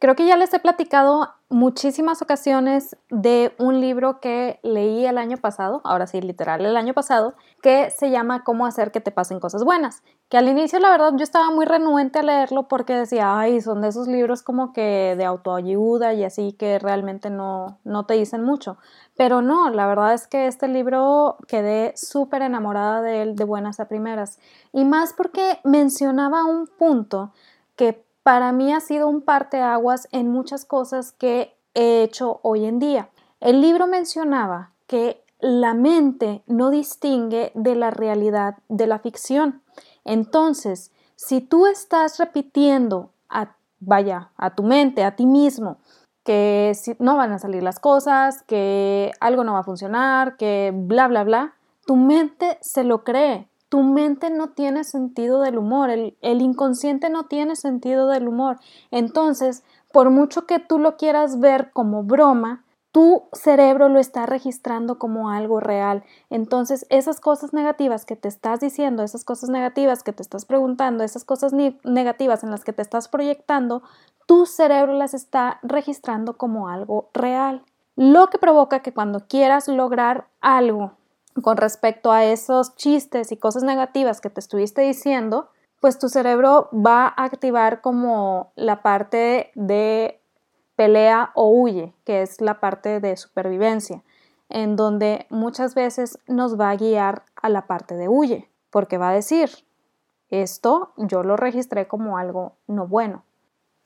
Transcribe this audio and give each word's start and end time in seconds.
Creo 0.00 0.14
que 0.14 0.26
ya 0.26 0.36
les 0.36 0.54
he 0.54 0.60
platicado 0.60 1.28
muchísimas 1.48 2.22
ocasiones 2.22 2.96
de 3.10 3.52
un 3.58 3.80
libro 3.80 4.20
que 4.20 4.60
leí 4.62 5.04
el 5.04 5.18
año 5.18 5.38
pasado, 5.38 5.80
ahora 5.82 6.06
sí, 6.06 6.20
literal, 6.20 6.64
el 6.64 6.76
año 6.76 6.94
pasado, 6.94 7.34
que 7.62 7.90
se 7.90 8.12
llama 8.12 8.44
Cómo 8.44 8.64
hacer 8.64 8.92
que 8.92 9.00
te 9.00 9.10
pasen 9.10 9.40
cosas 9.40 9.64
buenas. 9.64 10.04
Que 10.28 10.38
al 10.38 10.46
inicio, 10.48 10.78
la 10.78 10.90
verdad, 10.90 11.14
yo 11.16 11.24
estaba 11.24 11.50
muy 11.50 11.66
renuente 11.66 12.20
a 12.20 12.22
leerlo 12.22 12.68
porque 12.68 12.94
decía, 12.94 13.40
ay, 13.40 13.60
son 13.60 13.80
de 13.80 13.88
esos 13.88 14.06
libros 14.06 14.44
como 14.44 14.72
que 14.72 15.16
de 15.18 15.24
autoayuda 15.24 16.14
y 16.14 16.22
así 16.22 16.52
que 16.52 16.78
realmente 16.78 17.28
no, 17.28 17.80
no 17.82 18.06
te 18.06 18.14
dicen 18.14 18.44
mucho. 18.44 18.76
Pero 19.16 19.42
no, 19.42 19.68
la 19.70 19.88
verdad 19.88 20.14
es 20.14 20.28
que 20.28 20.46
este 20.46 20.68
libro 20.68 21.38
quedé 21.48 21.92
súper 21.96 22.42
enamorada 22.42 23.02
de 23.02 23.22
él 23.22 23.34
de 23.34 23.42
buenas 23.42 23.80
a 23.80 23.88
primeras. 23.88 24.38
Y 24.72 24.84
más 24.84 25.12
porque 25.12 25.58
mencionaba 25.64 26.44
un 26.44 26.68
punto 26.68 27.32
que 27.74 28.06
para 28.22 28.52
mí 28.52 28.72
ha 28.72 28.80
sido 28.80 29.08
un 29.08 29.22
parteaguas 29.22 30.08
en 30.12 30.30
muchas 30.30 30.64
cosas 30.64 31.12
que 31.12 31.56
he 31.74 32.02
hecho 32.02 32.40
hoy 32.42 32.64
en 32.64 32.78
día. 32.78 33.10
El 33.40 33.60
libro 33.60 33.86
mencionaba 33.86 34.72
que 34.86 35.24
la 35.40 35.74
mente 35.74 36.42
no 36.46 36.70
distingue 36.70 37.52
de 37.54 37.74
la 37.74 37.90
realidad 37.90 38.58
de 38.68 38.86
la 38.86 38.98
ficción. 38.98 39.62
Entonces, 40.04 40.90
si 41.14 41.40
tú 41.40 41.66
estás 41.66 42.18
repitiendo 42.18 43.10
a, 43.28 43.56
vaya, 43.80 44.30
a 44.36 44.54
tu 44.54 44.62
mente, 44.62 45.04
a 45.04 45.14
ti 45.14 45.26
mismo, 45.26 45.78
que 46.24 46.72
no 46.98 47.16
van 47.16 47.32
a 47.32 47.38
salir 47.38 47.62
las 47.62 47.78
cosas, 47.78 48.42
que 48.42 49.12
algo 49.20 49.44
no 49.44 49.54
va 49.54 49.60
a 49.60 49.64
funcionar, 49.64 50.36
que 50.36 50.72
bla, 50.74 51.08
bla, 51.08 51.24
bla, 51.24 51.54
tu 51.86 51.96
mente 51.96 52.58
se 52.60 52.84
lo 52.84 53.04
cree 53.04 53.48
tu 53.68 53.82
mente 53.82 54.30
no 54.30 54.50
tiene 54.50 54.84
sentido 54.84 55.42
del 55.42 55.58
humor, 55.58 55.90
el, 55.90 56.16
inconsciente 56.22 57.10
no 57.10 57.26
tiene 57.26 57.56
sentido 57.56 58.08
del 58.08 58.28
humor. 58.28 58.58
Entonces, 58.90 59.62
por 59.92 60.10
mucho 60.10 60.46
que 60.46 60.58
tú 60.58 60.78
lo 60.78 60.96
quieras 60.96 61.38
ver 61.38 61.70
como 61.72 62.02
broma, 62.02 62.64
tu 62.92 63.24
cerebro 63.32 63.90
lo 63.90 64.00
está 64.00 64.24
registrando 64.24 64.98
como 64.98 65.30
algo 65.30 65.60
real. 65.60 66.02
Entonces, 66.30 66.86
esas 66.88 67.20
cosas 67.20 67.52
negativas 67.52 68.06
que 68.06 68.16
te 68.16 68.28
estás 68.28 68.60
diciendo, 68.60 69.02
esas 69.02 69.24
cosas 69.24 69.50
negativas 69.50 70.02
que 70.02 70.14
te 70.14 70.22
estás 70.22 70.46
preguntando, 70.46 71.04
esas 71.04 71.24
cosas 71.24 71.52
negativas 71.52 72.42
en 72.42 72.50
las 72.50 72.64
que 72.64 72.72
te 72.72 72.82
estás 72.82 73.08
proyectando, 73.08 73.82
tu 74.26 74.46
cerebro 74.46 74.94
las 74.94 75.12
está 75.12 75.58
registrando 75.62 76.38
como 76.38 76.68
algo 76.68 77.10
real. 77.12 77.62
Lo 77.96 78.28
que 78.28 78.38
provoca 78.38 78.80
que 78.80 78.94
cuando 78.94 79.26
quieras 79.26 79.68
lograr 79.68 80.28
algo 80.40 80.92
con 81.42 81.56
respecto 81.56 82.12
a 82.12 82.24
esos 82.24 82.74
chistes 82.76 83.32
y 83.32 83.36
cosas 83.36 83.62
negativas 83.62 84.20
que 84.20 84.30
te 84.30 84.40
estuviste 84.40 84.82
diciendo, 84.82 85.50
pues 85.80 85.98
tu 85.98 86.08
cerebro 86.08 86.68
va 86.72 87.06
a 87.06 87.24
activar 87.24 87.80
como 87.80 88.52
la 88.56 88.82
parte 88.82 89.50
de 89.54 90.20
pelea 90.76 91.32
o 91.34 91.48
huye, 91.48 91.94
que 92.04 92.22
es 92.22 92.40
la 92.40 92.60
parte 92.60 93.00
de 93.00 93.16
supervivencia, 93.16 94.02
en 94.48 94.76
donde 94.76 95.26
muchas 95.28 95.74
veces 95.74 96.18
nos 96.26 96.58
va 96.58 96.70
a 96.70 96.76
guiar 96.76 97.24
a 97.36 97.48
la 97.48 97.66
parte 97.66 97.96
de 97.96 98.08
huye, 98.08 98.48
porque 98.70 98.98
va 98.98 99.10
a 99.10 99.14
decir, 99.14 99.50
esto 100.30 100.92
yo 100.96 101.22
lo 101.22 101.36
registré 101.36 101.88
como 101.88 102.18
algo 102.18 102.56
no 102.66 102.86
bueno. 102.86 103.24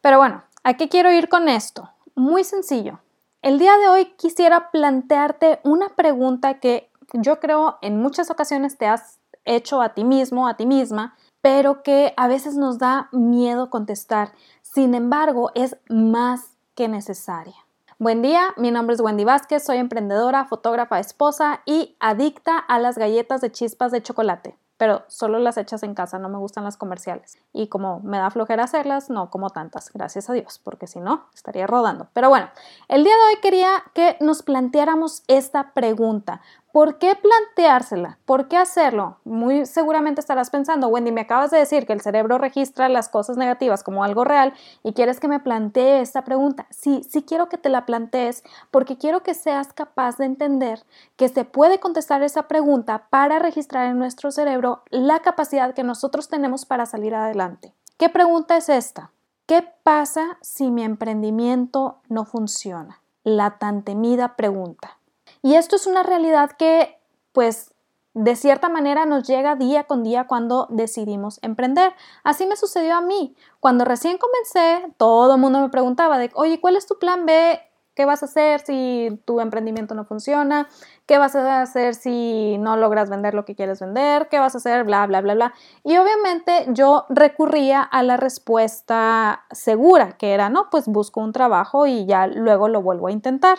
Pero 0.01 0.19
bueno, 0.19 0.43
¿a 0.65 0.75
qué 0.75 0.89
quiero 0.89 1.11
ir 1.11 1.29
con 1.29 1.49
esto? 1.49 1.89
Muy 2.15 2.45
sencillo. 2.45 3.01
El 3.41 3.59
día 3.59 3.77
de 3.79 3.89
hoy 3.89 4.05
quisiera 4.17 4.71
plantearte 4.71 5.61
una 5.65 5.89
pregunta 5.91 6.61
que 6.61 6.92
yo 7.13 7.41
creo 7.41 7.79
en 7.83 8.01
muchas 8.01 8.31
ocasiones 8.31 8.79
te 8.79 8.87
has 8.87 9.19
hecho 9.45 9.83
a 9.83 9.91
ti 9.91 10.05
mismo, 10.05 10.49
a 10.49 10.57
ti 10.57 10.67
misma, 10.67 11.17
pero 11.41 11.83
que 11.83 12.15
a 12.17 12.29
veces 12.29 12.57
nos 12.57 12.79
da 12.79 13.09
miedo 13.13 13.71
contestar. 13.71 14.33
Sin 14.63 14.95
embargo, 14.95 15.51
es 15.55 15.77
más 15.89 16.57
que 16.75 16.89
necesaria. 16.89 17.57
Buen 17.99 18.23
día, 18.23 18.55
mi 18.57 18.71
nombre 18.71 18.95
es 18.95 19.01
Wendy 19.01 19.25
Vázquez, 19.25 19.65
soy 19.65 19.79
emprendedora, 19.79 20.45
fotógrafa, 20.47 20.99
esposa 20.99 21.61
y 21.67 21.97
adicta 22.01 22.59
a 22.59 22.79
las 22.79 22.99
galletas 22.99 23.41
de 23.41 23.53
chispas 23.53 23.93
de 23.93 24.03
chocolate 24.03 24.57
pero 24.83 25.05
solo 25.07 25.39
las 25.39 25.59
hechas 25.59 25.85
en 25.85 25.95
casa, 25.95 26.19
no 26.19 26.29
me 26.29 26.39
gustan 26.39 26.65
las 26.65 26.77
comerciales. 26.77 27.39
Y 27.53 27.69
como 27.69 28.01
me 28.01 28.19
da 28.19 28.31
flojera 28.31 28.65
hacerlas, 28.65 29.11
no 29.11 29.31
como 29.31 29.51
tantas, 29.51 29.93
gracias 29.93 30.29
a 30.29 30.33
Dios, 30.33 30.59
porque 30.59 30.89
si 30.89 30.99
no, 30.99 31.29
estaría 31.33 31.69
rodando. 31.69 32.09
Pero 32.13 32.29
bueno, 32.29 32.51
el 32.89 33.05
día 33.05 33.15
de 33.15 33.23
hoy 33.23 33.41
quería 33.41 33.85
que 33.95 34.17
nos 34.19 34.43
planteáramos 34.43 35.23
esta 35.29 35.73
pregunta. 35.73 36.41
¿Por 36.73 36.97
qué 36.97 37.15
planteársela? 37.15 38.19
¿Por 38.25 38.49
qué 38.49 38.57
hacerlo? 38.57 39.19
Muy 39.25 39.67
seguramente 39.67 40.23
estarás 40.23 40.49
pensando, 40.49 40.89
Wendy, 40.89 41.13
me 41.13 41.21
acabas 41.21 41.51
de 41.51 41.59
decir 41.59 41.87
que 41.87 41.93
el 41.93 42.01
cerebro 42.01 42.39
registra 42.39 42.89
las 42.89 43.11
cosas 43.11 43.37
negativas 43.37 43.83
como 43.83 44.05
algo 44.05 44.25
real 44.25 44.55
y 44.83 44.95
quieres 44.95 45.21
que 45.21 45.29
me 45.29 45.39
plantee 45.39 46.01
esta 46.01 46.25
pregunta. 46.25 46.67
Sí, 46.71 47.03
sí 47.07 47.25
quiero 47.25 47.51
que 47.51 47.59
te 47.59 47.69
la 47.69 47.85
plantees 47.85 48.43
porque 48.71 48.97
quiero 48.97 49.23
que 49.23 49.35
seas 49.35 49.75
capaz 49.75 50.17
de 50.17 50.25
entender 50.25 50.83
que 51.17 51.29
se 51.29 51.45
puede 51.45 51.79
contestar 51.79 52.23
esa 52.23 52.49
pregunta 52.49 53.07
para 53.11 53.39
registrar 53.39 53.89
en 53.89 53.99
nuestro 53.99 54.31
cerebro 54.31 54.83
la 54.89 55.21
capacidad 55.21 55.75
que 55.75 55.85
nosotros 55.85 56.31
tenemos 56.31 56.65
para 56.65 56.87
salir 56.87 57.15
adelante. 57.15 57.75
¿Qué 57.99 58.09
pregunta 58.09 58.57
es 58.57 58.71
esta? 58.71 59.11
¿Qué 59.45 59.63
pasa 59.83 60.39
si 60.41 60.71
mi 60.71 60.85
emprendimiento 60.85 61.99
no 62.09 62.25
funciona? 62.25 63.03
La 63.25 63.59
tan 63.59 63.83
temida 63.83 64.37
pregunta. 64.37 64.97
Y 65.43 65.57
esto 65.57 65.77
es 65.77 65.87
una 65.87 66.03
realidad 66.03 66.53
que, 66.53 66.99
pues, 67.33 67.75
de 68.15 68.37
cierta 68.37 68.69
manera 68.69 69.07
nos 69.07 69.27
llega 69.27 69.57
día 69.57 69.85
con 69.85 70.03
día 70.03 70.27
cuando 70.27 70.67
decidimos 70.71 71.39
emprender. 71.43 71.93
Así 72.25 72.47
me 72.47 72.57
sucedió 72.57 72.95
a 72.95 73.01
mí. 73.01 73.35
Cuando 73.59 73.85
recién 73.85 74.19
comencé, 74.19 74.93
todo 74.99 75.35
el 75.35 75.41
mundo 75.41 75.61
me 75.61 75.71
preguntaba 75.71 76.19
de, 76.19 76.31
oye, 76.35 76.61
¿cuál 76.61 76.77
es 76.77 76.87
tu 76.87 76.99
plan 76.99 77.27
B? 77.27 77.61
¿Qué 77.95 78.07
vas 78.07 78.23
a 78.23 78.27
hacer 78.27 78.61
si 78.61 79.21
tu 79.27 79.41
emprendimiento 79.41 79.95
no 79.95 80.05
funciona? 80.05 80.69
¿Qué 81.07 81.19
vas 81.19 81.37
a 81.37 81.61
hacer 81.61 81.95
si 81.95 82.57
no 82.59 82.77
logras 82.77 83.11
vender 83.11 83.35
lo 83.35 83.45
que 83.45 83.55
quieres 83.55 83.81
vender? 83.81 84.29
¿Qué 84.29 84.39
vas 84.39 84.55
a 84.55 84.59
hacer? 84.59 84.85
Bla, 84.85 85.07
bla, 85.07 85.21
bla, 85.21 85.35
bla. 85.35 85.55
Y 85.85 85.99
obviamente 85.99 86.67
yo 86.69 87.05
recurría 87.11 87.83
a 87.83 88.03
la 88.03 88.17
respuesta 88.17 89.45
segura, 89.51 90.13
que 90.17 90.33
era, 90.33 90.49
no, 90.49 90.71
pues 90.71 90.87
busco 90.87 91.21
un 91.21 91.33
trabajo 91.33 91.87
y 91.87 92.07
ya 92.07 92.27
luego 92.27 92.69
lo 92.69 92.81
vuelvo 92.81 93.09
a 93.09 93.13
intentar. 93.13 93.59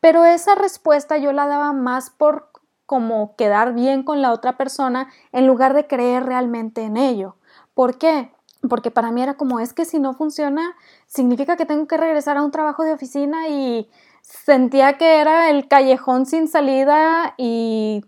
Pero 0.00 0.24
esa 0.24 0.54
respuesta 0.54 1.18
yo 1.18 1.32
la 1.32 1.46
daba 1.46 1.72
más 1.72 2.10
por 2.10 2.50
como 2.86 3.36
quedar 3.36 3.72
bien 3.72 4.02
con 4.02 4.20
la 4.20 4.32
otra 4.32 4.56
persona 4.56 5.12
en 5.30 5.46
lugar 5.46 5.74
de 5.74 5.86
creer 5.86 6.24
realmente 6.24 6.82
en 6.82 6.96
ello. 6.96 7.36
¿Por 7.74 7.98
qué? 7.98 8.32
Porque 8.68 8.90
para 8.90 9.12
mí 9.12 9.22
era 9.22 9.34
como, 9.34 9.60
es 9.60 9.72
que 9.72 9.84
si 9.84 9.98
no 9.98 10.12
funciona, 10.12 10.74
significa 11.06 11.56
que 11.56 11.66
tengo 11.66 11.86
que 11.86 11.96
regresar 11.96 12.36
a 12.36 12.42
un 12.42 12.50
trabajo 12.50 12.82
de 12.82 12.92
oficina 12.92 13.48
y 13.48 13.88
sentía 14.22 14.98
que 14.98 15.20
era 15.20 15.50
el 15.50 15.68
callejón 15.68 16.26
sin 16.26 16.48
salida 16.48 17.34
y 17.36 18.04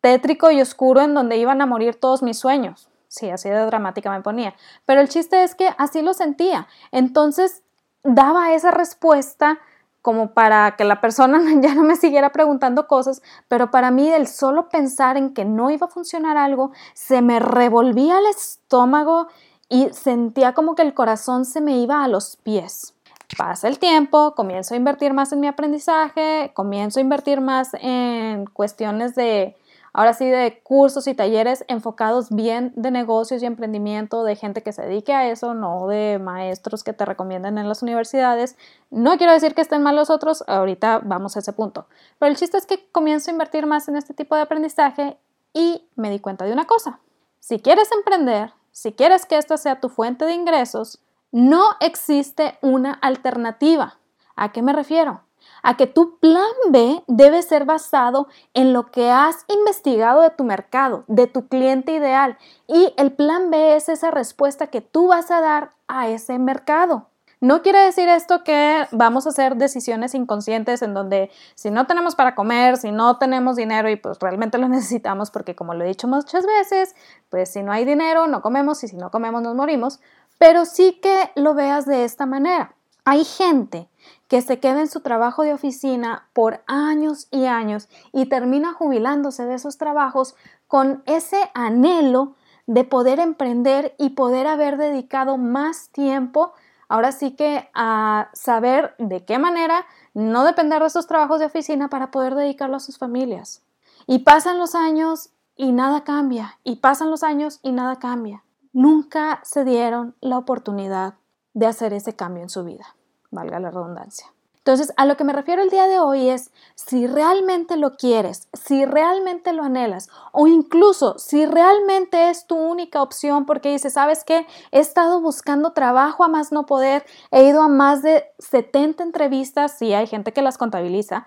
tétrico 0.00 0.50
y 0.50 0.60
oscuro 0.60 1.00
en 1.02 1.14
donde 1.14 1.36
iban 1.36 1.60
a 1.60 1.66
morir 1.66 1.98
todos 1.98 2.22
mis 2.22 2.38
sueños. 2.38 2.88
Sí, 3.08 3.28
así 3.28 3.48
de 3.48 3.66
dramática 3.66 4.10
me 4.12 4.22
ponía. 4.22 4.54
Pero 4.86 5.00
el 5.00 5.08
chiste 5.08 5.42
es 5.42 5.56
que 5.56 5.74
así 5.76 6.02
lo 6.02 6.14
sentía. 6.14 6.68
Entonces 6.92 7.64
daba 8.04 8.54
esa 8.54 8.70
respuesta 8.70 9.58
como 10.02 10.32
para 10.32 10.76
que 10.76 10.84
la 10.84 11.00
persona 11.00 11.40
ya 11.60 11.74
no 11.74 11.82
me 11.82 11.96
siguiera 11.96 12.30
preguntando 12.30 12.86
cosas, 12.86 13.22
pero 13.48 13.70
para 13.70 13.90
mí 13.90 14.08
el 14.08 14.26
solo 14.26 14.68
pensar 14.68 15.16
en 15.16 15.34
que 15.34 15.44
no 15.44 15.70
iba 15.70 15.86
a 15.86 15.90
funcionar 15.90 16.36
algo, 16.36 16.72
se 16.94 17.22
me 17.22 17.40
revolvía 17.40 18.18
el 18.18 18.26
estómago 18.26 19.28
y 19.68 19.88
sentía 19.92 20.52
como 20.52 20.74
que 20.74 20.82
el 20.82 20.94
corazón 20.94 21.44
se 21.44 21.60
me 21.60 21.78
iba 21.78 22.02
a 22.02 22.08
los 22.08 22.36
pies. 22.36 22.94
Pasa 23.38 23.68
el 23.68 23.78
tiempo, 23.78 24.34
comienzo 24.34 24.74
a 24.74 24.76
invertir 24.76 25.12
más 25.12 25.32
en 25.32 25.38
mi 25.38 25.46
aprendizaje, 25.46 26.50
comienzo 26.52 26.98
a 26.98 27.02
invertir 27.02 27.40
más 27.40 27.68
en 27.74 28.46
cuestiones 28.46 29.14
de 29.14 29.56
ahora 29.92 30.14
sí 30.14 30.26
de 30.26 30.60
cursos 30.62 31.06
y 31.06 31.14
talleres 31.14 31.64
enfocados 31.68 32.30
bien 32.30 32.72
de 32.76 32.90
negocios 32.90 33.42
y 33.42 33.46
emprendimiento, 33.46 34.24
de 34.24 34.36
gente 34.36 34.62
que 34.62 34.72
se 34.72 34.82
dedique 34.82 35.12
a 35.12 35.28
eso, 35.28 35.54
no 35.54 35.86
de 35.86 36.18
maestros 36.18 36.84
que 36.84 36.92
te 36.92 37.04
recomienden 37.04 37.58
en 37.58 37.68
las 37.68 37.82
universidades. 37.82 38.56
No 38.90 39.16
quiero 39.18 39.32
decir 39.32 39.54
que 39.54 39.62
estén 39.62 39.82
mal 39.82 39.96
los 39.96 40.10
otros, 40.10 40.44
ahorita 40.46 41.00
vamos 41.04 41.36
a 41.36 41.40
ese 41.40 41.52
punto. 41.52 41.86
Pero 42.18 42.30
el 42.30 42.36
chiste 42.36 42.58
es 42.58 42.66
que 42.66 42.88
comienzo 42.90 43.30
a 43.30 43.32
invertir 43.32 43.66
más 43.66 43.88
en 43.88 43.96
este 43.96 44.14
tipo 44.14 44.36
de 44.36 44.42
aprendizaje 44.42 45.18
y 45.52 45.88
me 45.96 46.10
di 46.10 46.20
cuenta 46.20 46.44
de 46.44 46.52
una 46.52 46.66
cosa. 46.66 47.00
Si 47.40 47.58
quieres 47.58 47.90
emprender, 47.92 48.52
si 48.72 48.92
quieres 48.92 49.26
que 49.26 49.38
esta 49.38 49.56
sea 49.56 49.80
tu 49.80 49.88
fuente 49.88 50.24
de 50.24 50.34
ingresos, 50.34 51.00
no 51.32 51.76
existe 51.80 52.58
una 52.62 52.92
alternativa. 52.92 53.98
¿A 54.36 54.52
qué 54.52 54.62
me 54.62 54.72
refiero? 54.72 55.22
A 55.62 55.76
que 55.76 55.86
tu 55.86 56.18
plan 56.18 56.44
B 56.70 57.02
debe 57.06 57.42
ser 57.42 57.64
basado 57.64 58.28
en 58.54 58.72
lo 58.72 58.90
que 58.90 59.10
has 59.10 59.44
investigado 59.48 60.22
de 60.22 60.30
tu 60.30 60.44
mercado, 60.44 61.04
de 61.06 61.26
tu 61.26 61.48
cliente 61.48 61.92
ideal. 61.92 62.38
Y 62.66 62.92
el 62.96 63.12
plan 63.12 63.50
B 63.50 63.76
es 63.76 63.88
esa 63.88 64.10
respuesta 64.10 64.68
que 64.68 64.80
tú 64.80 65.08
vas 65.08 65.30
a 65.30 65.40
dar 65.40 65.70
a 65.88 66.08
ese 66.08 66.38
mercado. 66.38 67.06
No 67.42 67.62
quiere 67.62 67.78
decir 67.78 68.06
esto 68.06 68.44
que 68.44 68.86
vamos 68.90 69.24
a 69.24 69.30
hacer 69.30 69.56
decisiones 69.56 70.14
inconscientes 70.14 70.82
en 70.82 70.92
donde 70.92 71.30
si 71.54 71.70
no 71.70 71.86
tenemos 71.86 72.14
para 72.14 72.34
comer, 72.34 72.76
si 72.76 72.92
no 72.92 73.16
tenemos 73.16 73.56
dinero 73.56 73.88
y 73.88 73.96
pues 73.96 74.18
realmente 74.18 74.58
lo 74.58 74.68
necesitamos 74.68 75.30
porque 75.30 75.54
como 75.54 75.72
lo 75.72 75.84
he 75.84 75.88
dicho 75.88 76.06
muchas 76.06 76.44
veces, 76.44 76.94
pues 77.30 77.50
si 77.50 77.62
no 77.62 77.72
hay 77.72 77.86
dinero 77.86 78.26
no 78.26 78.42
comemos 78.42 78.84
y 78.84 78.88
si 78.88 78.96
no 78.96 79.10
comemos 79.10 79.40
nos 79.40 79.54
morimos, 79.54 80.00
pero 80.36 80.66
sí 80.66 81.00
que 81.02 81.30
lo 81.34 81.54
veas 81.54 81.86
de 81.86 82.04
esta 82.04 82.26
manera. 82.26 82.74
Hay 83.06 83.24
gente 83.24 83.88
que 84.30 84.42
se 84.42 84.60
queda 84.60 84.80
en 84.80 84.88
su 84.88 85.00
trabajo 85.00 85.42
de 85.42 85.52
oficina 85.52 86.28
por 86.32 86.62
años 86.68 87.26
y 87.32 87.46
años 87.46 87.88
y 88.12 88.26
termina 88.26 88.72
jubilándose 88.72 89.44
de 89.44 89.54
esos 89.54 89.76
trabajos 89.76 90.36
con 90.68 91.02
ese 91.06 91.50
anhelo 91.52 92.36
de 92.68 92.84
poder 92.84 93.18
emprender 93.18 93.92
y 93.98 94.10
poder 94.10 94.46
haber 94.46 94.76
dedicado 94.76 95.36
más 95.36 95.88
tiempo, 95.88 96.52
ahora 96.88 97.10
sí 97.10 97.32
que 97.32 97.68
a 97.74 98.30
saber 98.32 98.94
de 98.98 99.24
qué 99.24 99.40
manera 99.40 99.84
no 100.14 100.44
depender 100.44 100.80
de 100.80 100.86
esos 100.86 101.08
trabajos 101.08 101.40
de 101.40 101.46
oficina 101.46 101.90
para 101.90 102.12
poder 102.12 102.36
dedicarlo 102.36 102.76
a 102.76 102.80
sus 102.80 102.98
familias. 102.98 103.64
Y 104.06 104.20
pasan 104.20 104.58
los 104.58 104.76
años 104.76 105.30
y 105.56 105.72
nada 105.72 106.04
cambia, 106.04 106.60
y 106.62 106.76
pasan 106.76 107.10
los 107.10 107.24
años 107.24 107.58
y 107.64 107.72
nada 107.72 107.98
cambia. 107.98 108.44
Nunca 108.72 109.40
se 109.42 109.64
dieron 109.64 110.14
la 110.20 110.38
oportunidad 110.38 111.14
de 111.52 111.66
hacer 111.66 111.92
ese 111.92 112.14
cambio 112.14 112.44
en 112.44 112.48
su 112.48 112.62
vida, 112.62 112.94
valga 113.30 113.60
la 113.60 113.70
redundancia. 113.70 114.26
Entonces, 114.60 114.92
a 114.98 115.06
lo 115.06 115.16
que 115.16 115.24
me 115.24 115.32
refiero 115.32 115.62
el 115.62 115.70
día 115.70 115.86
de 115.86 116.00
hoy 116.00 116.28
es 116.28 116.50
si 116.74 117.06
realmente 117.06 117.78
lo 117.78 117.96
quieres, 117.96 118.46
si 118.52 118.84
realmente 118.84 119.54
lo 119.54 119.62
anhelas 119.62 120.10
o 120.32 120.46
incluso 120.46 121.18
si 121.18 121.46
realmente 121.46 122.28
es 122.28 122.46
tu 122.46 122.56
única 122.56 123.02
opción 123.02 123.46
porque 123.46 123.70
dices, 123.70 123.94
¿sabes 123.94 124.22
qué? 124.22 124.46
He 124.70 124.80
estado 124.80 125.22
buscando 125.22 125.72
trabajo 125.72 126.24
a 126.24 126.28
más 126.28 126.52
no 126.52 126.66
poder, 126.66 127.06
he 127.30 127.44
ido 127.44 127.62
a 127.62 127.68
más 127.68 128.02
de 128.02 128.26
70 128.38 129.02
entrevistas, 129.02 129.78
sí 129.78 129.94
hay 129.94 130.06
gente 130.06 130.34
que 130.34 130.42
las 130.42 130.58
contabiliza, 130.58 131.26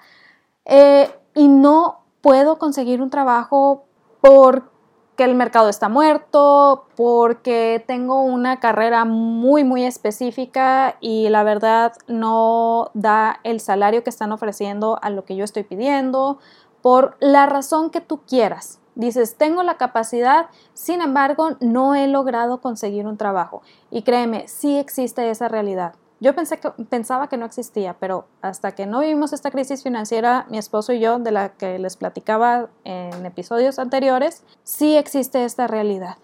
eh, 0.65 1.11
y 1.33 1.47
no 1.47 2.03
puedo 2.21 2.59
conseguir 2.59 3.01
un 3.01 3.09
trabajo 3.09 3.85
por 4.21 4.72
que 5.15 5.23
el 5.23 5.35
mercado 5.35 5.69
está 5.69 5.89
muerto, 5.89 6.85
porque 6.95 7.83
tengo 7.85 8.23
una 8.23 8.59
carrera 8.59 9.05
muy, 9.05 9.63
muy 9.63 9.83
específica 9.83 10.97
y 11.01 11.29
la 11.29 11.43
verdad 11.43 11.93
no 12.07 12.89
da 12.93 13.39
el 13.43 13.59
salario 13.59 14.03
que 14.03 14.09
están 14.09 14.31
ofreciendo 14.31 14.97
a 15.01 15.09
lo 15.09 15.23
que 15.23 15.35
yo 15.35 15.43
estoy 15.43 15.63
pidiendo, 15.63 16.39
por 16.81 17.15
la 17.19 17.45
razón 17.45 17.89
que 17.89 18.01
tú 18.01 18.21
quieras. 18.27 18.79
Dices, 18.95 19.37
tengo 19.37 19.63
la 19.63 19.77
capacidad, 19.77 20.47
sin 20.73 21.01
embargo, 21.01 21.57
no 21.59 21.95
he 21.95 22.07
logrado 22.07 22.61
conseguir 22.61 23.07
un 23.07 23.17
trabajo. 23.17 23.61
Y 23.89 24.03
créeme, 24.03 24.47
sí 24.47 24.77
existe 24.77 25.29
esa 25.29 25.47
realidad. 25.47 25.95
Yo 26.23 26.33
pensaba 26.33 27.27
que 27.27 27.35
no 27.35 27.45
existía, 27.45 27.97
pero 27.99 28.27
hasta 28.41 28.71
que 28.71 28.85
no 28.85 29.01
vivimos 29.01 29.33
esta 29.33 29.51
crisis 29.51 29.83
financiera, 29.83 30.45
mi 30.49 30.57
esposo 30.57 30.93
y 30.93 31.01
yo, 31.01 31.19
de 31.19 31.31
la 31.31 31.49
que 31.49 31.77
les 31.79 31.97
platicaba 31.97 32.69
en 32.85 33.25
episodios 33.25 33.77
anteriores, 33.77 34.41
sí 34.63 34.95
existe 34.95 35.43
esta 35.43 35.67
realidad. 35.67 36.15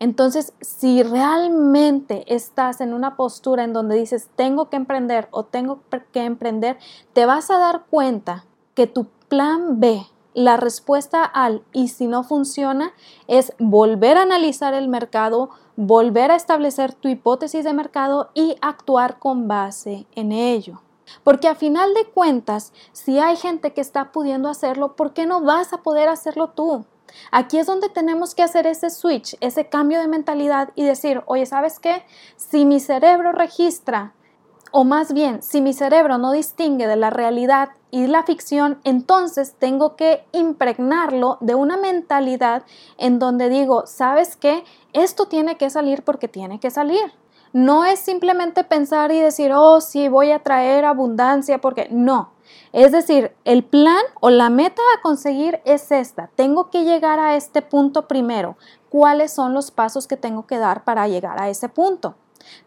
Entonces, 0.00 0.52
si 0.60 1.02
realmente 1.02 2.24
estás 2.26 2.82
en 2.82 2.92
una 2.92 3.16
postura 3.16 3.64
en 3.64 3.72
donde 3.72 3.96
dices, 3.96 4.28
tengo 4.36 4.68
que 4.68 4.76
emprender 4.76 5.28
o 5.30 5.44
tengo 5.44 5.80
que 6.12 6.24
emprender, 6.24 6.76
te 7.14 7.24
vas 7.24 7.50
a 7.50 7.56
dar 7.56 7.86
cuenta 7.88 8.44
que 8.74 8.86
tu 8.86 9.06
plan 9.30 9.80
B, 9.80 10.02
la 10.34 10.58
respuesta 10.58 11.24
al 11.24 11.62
y 11.72 11.88
si 11.88 12.06
no 12.06 12.22
funciona, 12.22 12.92
es 13.28 13.54
volver 13.58 14.18
a 14.18 14.22
analizar 14.22 14.74
el 14.74 14.88
mercado, 14.88 15.48
volver 15.80 16.32
a 16.32 16.34
establecer 16.34 16.92
tu 16.92 17.06
hipótesis 17.06 17.62
de 17.62 17.72
mercado 17.72 18.30
y 18.34 18.56
actuar 18.60 19.20
con 19.20 19.46
base 19.46 20.08
en 20.16 20.32
ello. 20.32 20.82
Porque 21.22 21.46
a 21.46 21.54
final 21.54 21.94
de 21.94 22.04
cuentas, 22.06 22.72
si 22.90 23.20
hay 23.20 23.36
gente 23.36 23.72
que 23.72 23.80
está 23.80 24.10
pudiendo 24.10 24.48
hacerlo, 24.48 24.96
¿por 24.96 25.12
qué 25.12 25.24
no 25.24 25.40
vas 25.40 25.72
a 25.72 25.84
poder 25.84 26.08
hacerlo 26.08 26.48
tú? 26.48 26.84
Aquí 27.30 27.58
es 27.58 27.66
donde 27.68 27.88
tenemos 27.88 28.34
que 28.34 28.42
hacer 28.42 28.66
ese 28.66 28.90
switch, 28.90 29.36
ese 29.40 29.68
cambio 29.68 30.00
de 30.00 30.08
mentalidad 30.08 30.70
y 30.74 30.82
decir, 30.82 31.22
oye, 31.26 31.46
¿sabes 31.46 31.78
qué? 31.78 32.04
Si 32.34 32.64
mi 32.64 32.80
cerebro 32.80 33.30
registra 33.30 34.14
o 34.70 34.84
más 34.84 35.12
bien, 35.12 35.42
si 35.42 35.60
mi 35.60 35.72
cerebro 35.72 36.18
no 36.18 36.32
distingue 36.32 36.86
de 36.86 36.96
la 36.96 37.10
realidad 37.10 37.70
y 37.90 38.06
la 38.06 38.22
ficción, 38.22 38.78
entonces 38.84 39.54
tengo 39.58 39.96
que 39.96 40.24
impregnarlo 40.32 41.38
de 41.40 41.54
una 41.54 41.76
mentalidad 41.76 42.64
en 42.98 43.18
donde 43.18 43.48
digo, 43.48 43.86
¿sabes 43.86 44.36
qué? 44.36 44.64
Esto 44.92 45.26
tiene 45.26 45.56
que 45.56 45.70
salir 45.70 46.02
porque 46.02 46.28
tiene 46.28 46.60
que 46.60 46.70
salir. 46.70 47.12
No 47.52 47.86
es 47.86 47.98
simplemente 47.98 48.62
pensar 48.62 49.10
y 49.10 49.20
decir, 49.20 49.52
oh, 49.54 49.80
sí, 49.80 50.08
voy 50.08 50.32
a 50.32 50.42
traer 50.42 50.84
abundancia 50.84 51.60
porque 51.60 51.88
no. 51.90 52.32
Es 52.72 52.92
decir, 52.92 53.34
el 53.44 53.64
plan 53.64 54.02
o 54.20 54.28
la 54.28 54.50
meta 54.50 54.82
a 54.96 55.00
conseguir 55.00 55.60
es 55.64 55.90
esta. 55.90 56.28
Tengo 56.36 56.70
que 56.70 56.84
llegar 56.84 57.18
a 57.18 57.36
este 57.36 57.62
punto 57.62 58.06
primero. 58.06 58.56
¿Cuáles 58.90 59.32
son 59.32 59.54
los 59.54 59.70
pasos 59.70 60.06
que 60.06 60.16
tengo 60.16 60.46
que 60.46 60.58
dar 60.58 60.84
para 60.84 61.08
llegar 61.08 61.40
a 61.40 61.48
ese 61.48 61.70
punto? 61.70 62.16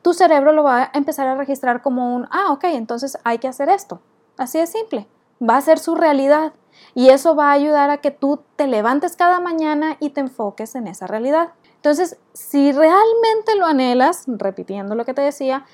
Tu 0.01 0.13
cerebro 0.13 0.51
lo 0.51 0.63
va 0.63 0.83
a 0.83 0.91
empezar 0.93 1.27
a 1.27 1.35
registrar 1.35 1.81
como 1.81 2.15
un, 2.15 2.27
ah, 2.31 2.51
ok, 2.51 2.65
entonces 2.65 3.17
hay 3.23 3.37
que 3.37 3.47
hacer 3.47 3.69
esto. 3.69 4.01
Así 4.37 4.57
de 4.57 4.67
simple. 4.67 5.07
Va 5.41 5.57
a 5.57 5.61
ser 5.61 5.79
su 5.79 5.95
realidad. 5.95 6.53
Y 6.93 7.09
eso 7.09 7.35
va 7.35 7.49
a 7.49 7.53
ayudar 7.53 7.89
a 7.89 7.97
que 7.97 8.11
tú 8.11 8.41
te 8.55 8.67
levantes 8.67 9.15
cada 9.15 9.39
mañana 9.39 9.97
y 9.99 10.11
te 10.11 10.21
enfoques 10.21 10.75
en 10.75 10.87
esa 10.87 11.07
realidad. 11.07 11.49
Entonces, 11.75 12.17
si 12.33 12.71
realmente 12.71 13.55
lo 13.57 13.65
anhelas, 13.65 14.23
repitiendo 14.27 14.95
lo 14.95 15.05
que 15.05 15.13
te 15.13 15.21
decía, 15.21 15.65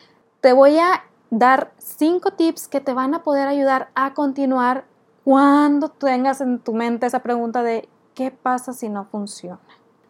te 0.41 0.53
voy 0.53 0.77
a 0.79 1.03
dar 1.29 1.73
cinco 1.77 2.31
tips 2.31 2.67
que 2.67 2.79
te 2.79 2.93
van 2.93 3.13
a 3.13 3.23
poder 3.23 3.47
ayudar 3.47 3.89
a 3.95 4.13
continuar 4.13 4.85
cuando 5.25 5.89
tengas 5.89 6.39
en 6.39 6.59
tu 6.59 6.73
mente 6.73 7.05
esa 7.05 7.19
pregunta 7.19 7.61
de 7.61 7.89
¿qué 8.13 8.31
pasa 8.31 8.71
si 8.71 8.87
no 8.87 9.05
funciona? 9.05 9.59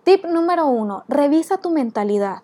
Tip 0.03 0.25
número 0.25 0.67
uno, 0.67 1.03
revisa 1.07 1.57
tu 1.57 1.71
mentalidad. 1.71 2.43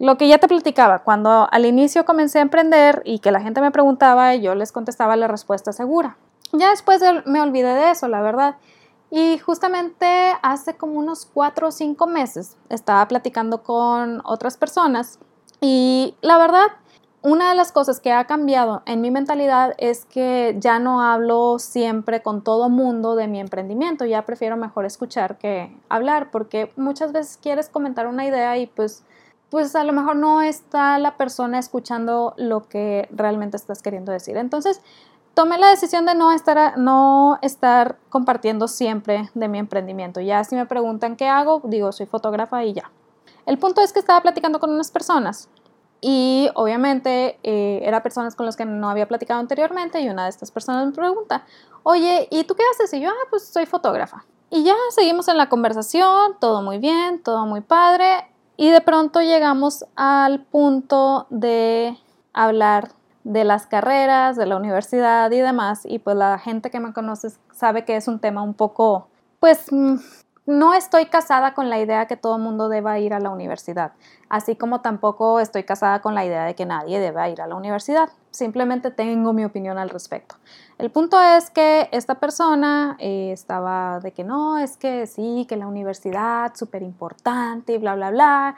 Lo 0.00 0.16
que 0.16 0.28
ya 0.28 0.38
te 0.38 0.48
platicaba, 0.48 1.00
cuando 1.00 1.46
al 1.52 1.66
inicio 1.66 2.06
comencé 2.06 2.38
a 2.38 2.42
emprender 2.42 3.02
y 3.04 3.18
que 3.18 3.30
la 3.30 3.42
gente 3.42 3.60
me 3.60 3.70
preguntaba, 3.70 4.34
yo 4.34 4.54
les 4.54 4.72
contestaba 4.72 5.14
la 5.14 5.28
respuesta 5.28 5.74
segura. 5.74 6.16
Ya 6.52 6.70
después 6.70 7.02
me 7.26 7.42
olvidé 7.42 7.74
de 7.74 7.90
eso, 7.90 8.08
la 8.08 8.22
verdad. 8.22 8.56
Y 9.10 9.36
justamente 9.36 10.32
hace 10.40 10.74
como 10.74 10.94
unos 10.94 11.26
cuatro 11.26 11.68
o 11.68 11.70
cinco 11.70 12.06
meses 12.06 12.56
estaba 12.70 13.06
platicando 13.08 13.62
con 13.62 14.22
otras 14.24 14.56
personas 14.56 15.18
y 15.60 16.14
la 16.22 16.38
verdad, 16.38 16.68
una 17.20 17.50
de 17.50 17.54
las 17.54 17.70
cosas 17.70 18.00
que 18.00 18.10
ha 18.10 18.24
cambiado 18.24 18.82
en 18.86 19.02
mi 19.02 19.10
mentalidad 19.10 19.74
es 19.76 20.06
que 20.06 20.56
ya 20.58 20.78
no 20.78 21.02
hablo 21.02 21.58
siempre 21.58 22.22
con 22.22 22.42
todo 22.42 22.70
mundo 22.70 23.16
de 23.16 23.28
mi 23.28 23.38
emprendimiento, 23.38 24.06
ya 24.06 24.24
prefiero 24.24 24.56
mejor 24.56 24.86
escuchar 24.86 25.36
que 25.36 25.76
hablar 25.90 26.30
porque 26.30 26.72
muchas 26.76 27.12
veces 27.12 27.36
quieres 27.36 27.68
comentar 27.68 28.06
una 28.06 28.24
idea 28.24 28.56
y 28.56 28.66
pues 28.66 29.04
pues 29.50 29.74
a 29.74 29.84
lo 29.84 29.92
mejor 29.92 30.16
no 30.16 30.42
está 30.42 30.98
la 30.98 31.16
persona 31.16 31.58
escuchando 31.58 32.34
lo 32.36 32.68
que 32.68 33.08
realmente 33.10 33.56
estás 33.56 33.82
queriendo 33.82 34.12
decir. 34.12 34.36
Entonces, 34.36 34.80
tomé 35.34 35.58
la 35.58 35.68
decisión 35.68 36.06
de 36.06 36.14
no 36.14 36.32
estar, 36.32 36.78
no 36.78 37.38
estar 37.42 37.98
compartiendo 38.08 38.68
siempre 38.68 39.28
de 39.34 39.48
mi 39.48 39.58
emprendimiento. 39.58 40.20
Ya 40.20 40.44
si 40.44 40.54
me 40.54 40.66
preguntan 40.66 41.16
qué 41.16 41.28
hago, 41.28 41.62
digo, 41.64 41.92
soy 41.92 42.06
fotógrafa 42.06 42.64
y 42.64 42.74
ya. 42.74 42.90
El 43.46 43.58
punto 43.58 43.80
es 43.80 43.92
que 43.92 43.98
estaba 43.98 44.20
platicando 44.20 44.60
con 44.60 44.70
unas 44.70 44.90
personas 44.90 45.48
y 46.00 46.48
obviamente 46.54 47.38
eh, 47.42 47.80
eran 47.82 48.02
personas 48.02 48.34
con 48.34 48.46
las 48.46 48.56
que 48.56 48.64
no 48.64 48.88
había 48.88 49.08
platicado 49.08 49.40
anteriormente 49.40 50.00
y 50.00 50.08
una 50.08 50.24
de 50.24 50.30
estas 50.30 50.50
personas 50.50 50.86
me 50.86 50.92
pregunta, 50.92 51.44
oye, 51.82 52.28
¿y 52.30 52.44
tú 52.44 52.54
qué 52.54 52.62
haces? 52.72 52.92
Y 52.94 53.00
yo, 53.00 53.10
ah, 53.10 53.26
pues 53.30 53.46
soy 53.46 53.66
fotógrafa. 53.66 54.24
Y 54.50 54.64
ya 54.64 54.74
seguimos 54.90 55.28
en 55.28 55.36
la 55.36 55.48
conversación, 55.48 56.36
todo 56.40 56.62
muy 56.62 56.78
bien, 56.78 57.22
todo 57.22 57.46
muy 57.46 57.60
padre. 57.60 58.29
Y 58.60 58.68
de 58.68 58.82
pronto 58.82 59.22
llegamos 59.22 59.86
al 59.96 60.44
punto 60.44 61.26
de 61.30 61.96
hablar 62.34 62.90
de 63.24 63.44
las 63.44 63.66
carreras, 63.66 64.36
de 64.36 64.44
la 64.44 64.58
universidad 64.58 65.30
y 65.30 65.38
demás. 65.38 65.86
Y 65.86 65.98
pues 65.98 66.14
la 66.14 66.38
gente 66.38 66.68
que 66.68 66.78
me 66.78 66.92
conoce 66.92 67.28
sabe 67.54 67.86
que 67.86 67.96
es 67.96 68.06
un 68.06 68.18
tema 68.18 68.42
un 68.42 68.52
poco, 68.52 69.08
pues 69.38 69.72
mm, 69.72 69.94
no 70.46 70.74
estoy 70.74 71.06
casada 71.06 71.54
con 71.54 71.70
la 71.70 71.78
idea 71.78 72.06
que 72.06 72.16
todo 72.16 72.36
el 72.36 72.42
mundo 72.42 72.68
deba 72.68 72.98
ir 72.98 73.14
a 73.14 73.20
la 73.20 73.30
universidad, 73.30 73.92
así 74.28 74.56
como 74.56 74.80
tampoco 74.80 75.38
estoy 75.38 75.64
casada 75.64 76.00
con 76.00 76.14
la 76.14 76.24
idea 76.24 76.44
de 76.44 76.54
que 76.54 76.66
nadie 76.66 76.98
deba 76.98 77.28
ir 77.28 77.40
a 77.40 77.46
la 77.46 77.54
universidad. 77.54 78.08
Simplemente 78.30 78.90
tengo 78.90 79.32
mi 79.32 79.44
opinión 79.44 79.78
al 79.78 79.90
respecto. 79.90 80.36
El 80.78 80.90
punto 80.90 81.20
es 81.20 81.50
que 81.50 81.88
esta 81.92 82.16
persona 82.16 82.96
eh, 82.98 83.30
estaba 83.32 84.00
de 84.00 84.12
que 84.12 84.24
no, 84.24 84.58
es 84.58 84.76
que 84.76 85.06
sí, 85.06 85.46
que 85.48 85.56
la 85.56 85.66
universidad, 85.66 86.54
súper 86.54 86.82
importante 86.82 87.74
y 87.74 87.78
bla, 87.78 87.94
bla, 87.94 88.10
bla. 88.10 88.56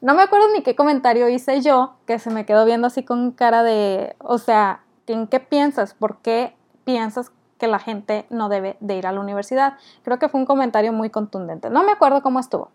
No 0.00 0.14
me 0.14 0.22
acuerdo 0.22 0.46
ni 0.54 0.62
qué 0.62 0.76
comentario 0.76 1.28
hice 1.28 1.62
yo, 1.62 1.94
que 2.06 2.18
se 2.18 2.30
me 2.30 2.46
quedó 2.46 2.64
viendo 2.64 2.86
así 2.86 3.02
con 3.02 3.32
cara 3.32 3.62
de, 3.62 4.14
o 4.18 4.38
sea, 4.38 4.82
¿en 5.06 5.26
qué 5.26 5.40
piensas? 5.40 5.94
¿Por 5.94 6.18
qué 6.18 6.54
piensas 6.84 7.32
que 7.64 7.70
la 7.70 7.78
gente 7.78 8.26
no 8.28 8.50
debe 8.50 8.76
de 8.80 8.96
ir 8.96 9.06
a 9.06 9.12
la 9.12 9.20
universidad. 9.20 9.74
Creo 10.02 10.18
que 10.18 10.28
fue 10.28 10.38
un 10.38 10.46
comentario 10.46 10.92
muy 10.92 11.08
contundente. 11.08 11.70
No 11.70 11.82
me 11.82 11.92
acuerdo 11.92 12.22
cómo 12.22 12.38
estuvo. 12.38 12.70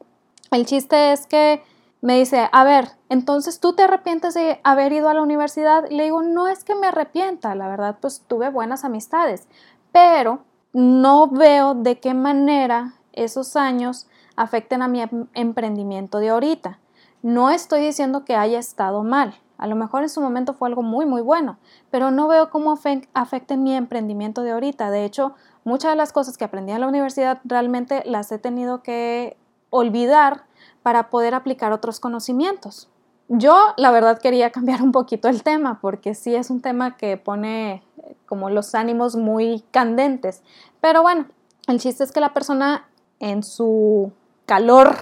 El 0.50 0.66
chiste 0.66 1.12
es 1.12 1.28
que 1.28 1.62
me 2.02 2.18
dice, 2.18 2.50
a 2.52 2.64
ver, 2.64 2.90
entonces 3.10 3.60
tú 3.60 3.74
te 3.74 3.84
arrepientes 3.84 4.34
de 4.34 4.60
haber 4.64 4.92
ido 4.92 5.08
a 5.08 5.14
la 5.14 5.22
universidad. 5.22 5.88
Le 5.92 6.06
digo, 6.06 6.24
no 6.24 6.48
es 6.48 6.64
que 6.64 6.74
me 6.74 6.88
arrepienta, 6.88 7.54
la 7.54 7.68
verdad, 7.68 7.98
pues 8.02 8.24
tuve 8.28 8.50
buenas 8.50 8.84
amistades, 8.84 9.48
pero 9.92 10.40
no 10.74 11.28
veo 11.28 11.76
de 11.76 12.00
qué 12.00 12.16
manera 12.16 12.94
esos 13.14 13.56
años 13.56 14.08
afecten 14.36 14.82
a 14.82 14.88
mi 14.88 15.02
em-, 15.02 15.28
emprendimiento 15.36 16.18
de 16.18 16.30
ahorita. 16.30 16.80
No 17.22 17.52
estoy 17.52 17.82
diciendo 17.82 18.26
que 18.26 18.36
haya 18.36 18.58
estado 18.58 19.04
mal, 19.04 19.36
A 19.60 19.68
lo 19.68 19.76
mejor 19.76 20.04
en 20.04 20.10
su 20.10 20.22
momento 20.22 20.54
fue 20.54 20.70
algo 20.70 20.82
muy, 20.82 21.06
muy 21.06 21.22
bueno, 21.22 21.58
pero 21.92 22.12
no 22.12 22.30
veo 22.30 22.50
cómo 22.50 22.80
afecte 23.14 23.58
mi 23.58 23.76
emprendimiento 23.76 24.42
de 24.42 24.52
ahorita. 24.52 24.90
De 24.90 25.04
hecho, 25.04 25.36
muchas 25.66 25.92
de 25.92 25.98
las 25.98 26.14
cosas 26.14 26.38
que 26.38 26.46
aprendí 26.46 26.72
en 26.72 26.80
la 26.80 26.88
universidad 26.88 27.40
realmente 27.44 28.02
las 28.06 28.32
he 28.32 28.40
tenido 28.40 28.82
que 28.82 29.38
olvidar 29.70 30.46
para 30.82 31.10
poder 31.10 31.36
aplicar 31.36 31.74
otros 31.74 32.00
conocimientos. 32.00 32.90
Yo, 33.28 33.74
la 33.76 33.92
verdad, 33.92 34.20
quería 34.20 34.50
cambiar 34.54 34.82
un 34.82 34.94
poquito 34.94 35.28
el 35.28 35.44
tema 35.44 35.80
porque 35.82 36.16
sí 36.16 36.36
es 36.36 36.50
un 36.50 36.62
tema 36.62 36.96
que 36.96 37.18
pone 37.18 37.84
eh, 38.04 38.16
como 38.26 38.50
los 38.50 38.74
ánimos 38.76 39.18
muy 39.18 39.64
candentes. 39.72 40.42
Pero 40.80 41.02
bueno, 41.02 41.26
el 41.68 41.80
chiste 41.80 42.04
es 42.06 42.12
que 42.14 42.22
la 42.22 42.34
persona 42.34 42.88
en 43.20 43.44
su 43.44 44.14
calor 44.46 44.96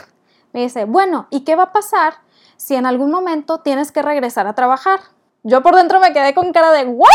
me 0.52 0.62
dice, 0.62 0.86
bueno, 0.86 1.28
¿y 1.30 1.42
qué 1.42 1.56
va 1.56 1.64
a 1.64 1.72
pasar 1.72 2.16
si 2.58 2.76
en 2.76 2.86
algún 2.86 3.12
momento 3.12 3.60
tienes 3.60 3.92
que 3.92 4.02
regresar 4.02 4.48
a 4.48 4.54
trabajar? 4.54 5.00
Yo 5.44 5.64
por 5.64 5.76
dentro 5.76 6.00
me 6.00 6.12
quedé 6.12 6.34
con 6.34 6.52
cara 6.52 6.72
de, 6.72 6.86
¿what? 6.86 7.08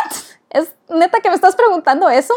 ¿Es 0.51 0.75
neta 0.89 1.21
que 1.21 1.29
me 1.29 1.35
estás 1.35 1.57
preguntando 1.57 2.09
eso? 2.09 2.35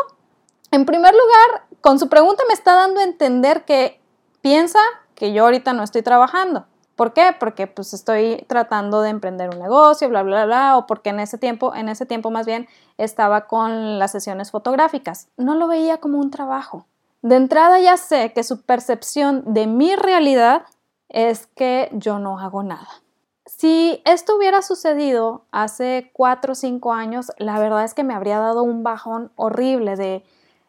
En 0.72 0.86
primer 0.86 1.14
lugar, 1.14 1.68
con 1.82 2.00
su 2.00 2.10
pregunta 2.10 2.44
me 2.48 2.54
está 2.54 2.76
dando 2.76 3.00
a 3.00 3.04
entender 3.04 3.64
que 3.64 4.02
piensa 4.42 4.80
que 5.16 5.32
yo 5.32 5.46
ahorita 5.46 5.74
no 5.74 5.84
estoy 5.84 6.02
trabajando. 6.02 6.66
¿Por 6.96 7.14
qué? 7.14 7.36
Porque 7.38 7.68
pues 7.68 7.94
estoy 7.94 8.46
tratando 8.48 9.02
de 9.02 9.10
emprender 9.10 9.50
un 9.50 9.60
negocio, 9.60 10.08
bla, 10.10 10.24
bla, 10.24 10.46
bla, 10.46 10.78
o 10.78 10.88
porque 10.88 11.10
en 11.10 11.20
ese 11.20 11.38
tiempo, 11.38 11.76
en 11.76 11.90
ese 11.90 12.06
tiempo 12.06 12.32
más 12.32 12.46
bien 12.46 12.68
estaba 12.98 13.48
con 13.48 14.00
las 14.00 14.12
sesiones 14.12 14.52
fotográficas. 14.52 15.28
No 15.36 15.56
lo 15.56 15.68
veía 15.68 15.98
como 15.98 16.20
un 16.20 16.32
trabajo. 16.32 16.88
De 17.22 17.36
entrada 17.36 17.80
ya 17.80 17.98
sé 17.98 18.34
que 18.34 18.44
su 18.44 18.62
percepción 18.62 19.44
de 19.46 19.68
mi 19.68 19.96
realidad 19.96 20.64
es 21.16 21.48
que 21.48 21.90
yo 21.94 22.20
no 22.20 22.40
hago 22.40 22.62
nada. 22.62 23.02
Si 23.46 24.02
esto 24.04 24.36
hubiera 24.36 24.62
sucedido 24.62 25.46
hace 25.52 26.12
cuatro 26.14 26.52
o 26.52 26.56
cinco 26.56 26.92
años, 26.92 27.32
la 27.38 27.58
verdad 27.58 27.86
es 27.86 27.94
que 27.94 28.04
me 28.04 28.14
habría 28.14 28.38
dado 28.40 28.64
un 28.64 28.84
bajón 28.84 29.32
horrible 29.38 29.96
de 29.96 30.26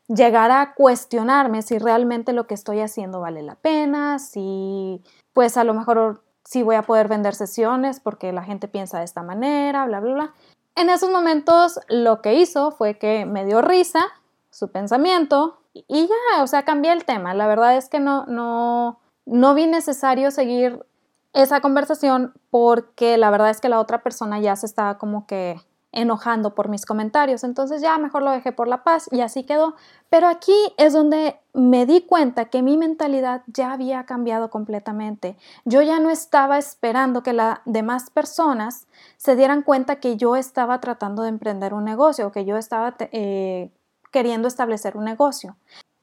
llegar 0.07 0.53
a 0.53 0.75
cuestionarme 0.75 1.62
si 1.62 1.79
realmente 1.79 2.33
lo 2.33 2.47
que 2.47 2.55
estoy 2.55 2.81
haciendo 2.81 3.21
vale 3.21 3.43
la 3.43 3.57
pena, 3.57 4.21
si 4.21 5.03
pues 5.33 5.57
a 5.57 5.65
lo 5.65 5.75
mejor 5.75 6.23
sí 6.45 6.62
voy 6.62 6.76
a 6.76 6.83
poder 6.83 7.09
vender 7.09 7.35
sesiones 7.35 7.99
porque 7.99 8.33
la 8.33 8.45
gente 8.45 8.69
piensa 8.69 8.99
de 8.99 9.05
esta 9.05 9.25
manera, 9.25 9.85
bla, 9.87 9.99
bla, 9.99 10.15
bla. 10.15 10.35
En 10.76 10.91
esos 10.91 11.11
momentos 11.11 11.81
lo 11.88 12.23
que 12.23 12.35
hizo 12.35 12.71
fue 12.71 12.99
que 12.99 13.26
me 13.26 13.45
dio 13.47 13.62
risa 13.62 14.05
su 14.50 14.71
pensamiento 14.71 15.59
y 15.73 16.07
ya, 16.07 16.43
o 16.45 16.47
sea, 16.47 16.65
cambié 16.65 16.93
el 16.93 17.05
tema. 17.05 17.35
La 17.35 17.49
verdad 17.49 17.76
es 17.76 17.88
que 17.88 17.99
no, 17.99 18.26
no, 18.26 19.00
no 19.26 19.54
vi 19.54 19.66
necesario 19.66 20.30
seguir 20.30 20.85
esa 21.33 21.61
conversación 21.61 22.33
porque 22.50 23.18
la 23.18 23.30
verdad 23.30 23.50
es 23.50 23.61
que 23.61 23.68
la 23.68 23.80
otra 23.80 24.02
persona 24.02 24.40
ya 24.40 24.56
se 24.56 24.66
estaba 24.66 24.97
como 24.97 25.26
que 25.26 25.61
enojando 25.97 26.54
por 26.54 26.68
mis 26.68 26.85
comentarios. 26.85 27.42
Entonces 27.42 27.80
ya 27.80 27.97
mejor 27.99 28.23
lo 28.23 28.30
dejé 28.30 28.52
por 28.52 28.68
la 28.68 28.85
paz 28.85 29.09
y 29.11 29.23
así 29.23 29.45
quedó. 29.45 29.75
Pero 30.11 30.28
aquí 30.28 30.54
es 30.76 30.92
donde 30.92 31.40
me 31.54 31.87
di 31.87 32.02
cuenta 32.02 32.47
que 32.47 32.62
mi 32.62 32.76
mentalidad 32.76 33.42
ya 33.47 33.73
había 33.73 34.04
cambiado 34.04 34.50
completamente. 34.50 35.37
Yo 35.64 35.80
ya 35.83 35.99
no 35.99 36.11
estaba 36.11 36.59
esperando 36.59 37.23
que 37.23 37.33
las 37.33 37.61
demás 37.64 38.11
personas 38.11 38.87
se 39.16 39.37
dieran 39.37 39.62
cuenta 39.62 39.97
que 39.97 40.16
yo 40.16 40.37
estaba 40.37 40.80
tratando 40.80 41.23
de 41.23 41.30
emprender 41.30 41.73
un 41.73 41.85
negocio, 41.85 42.30
que 42.30 42.45
yo 42.45 42.59
estaba 42.59 42.95
eh, 43.00 43.71
queriendo 44.12 44.49
establecer 44.49 44.99
un 44.99 45.04
negocio. 45.04 45.56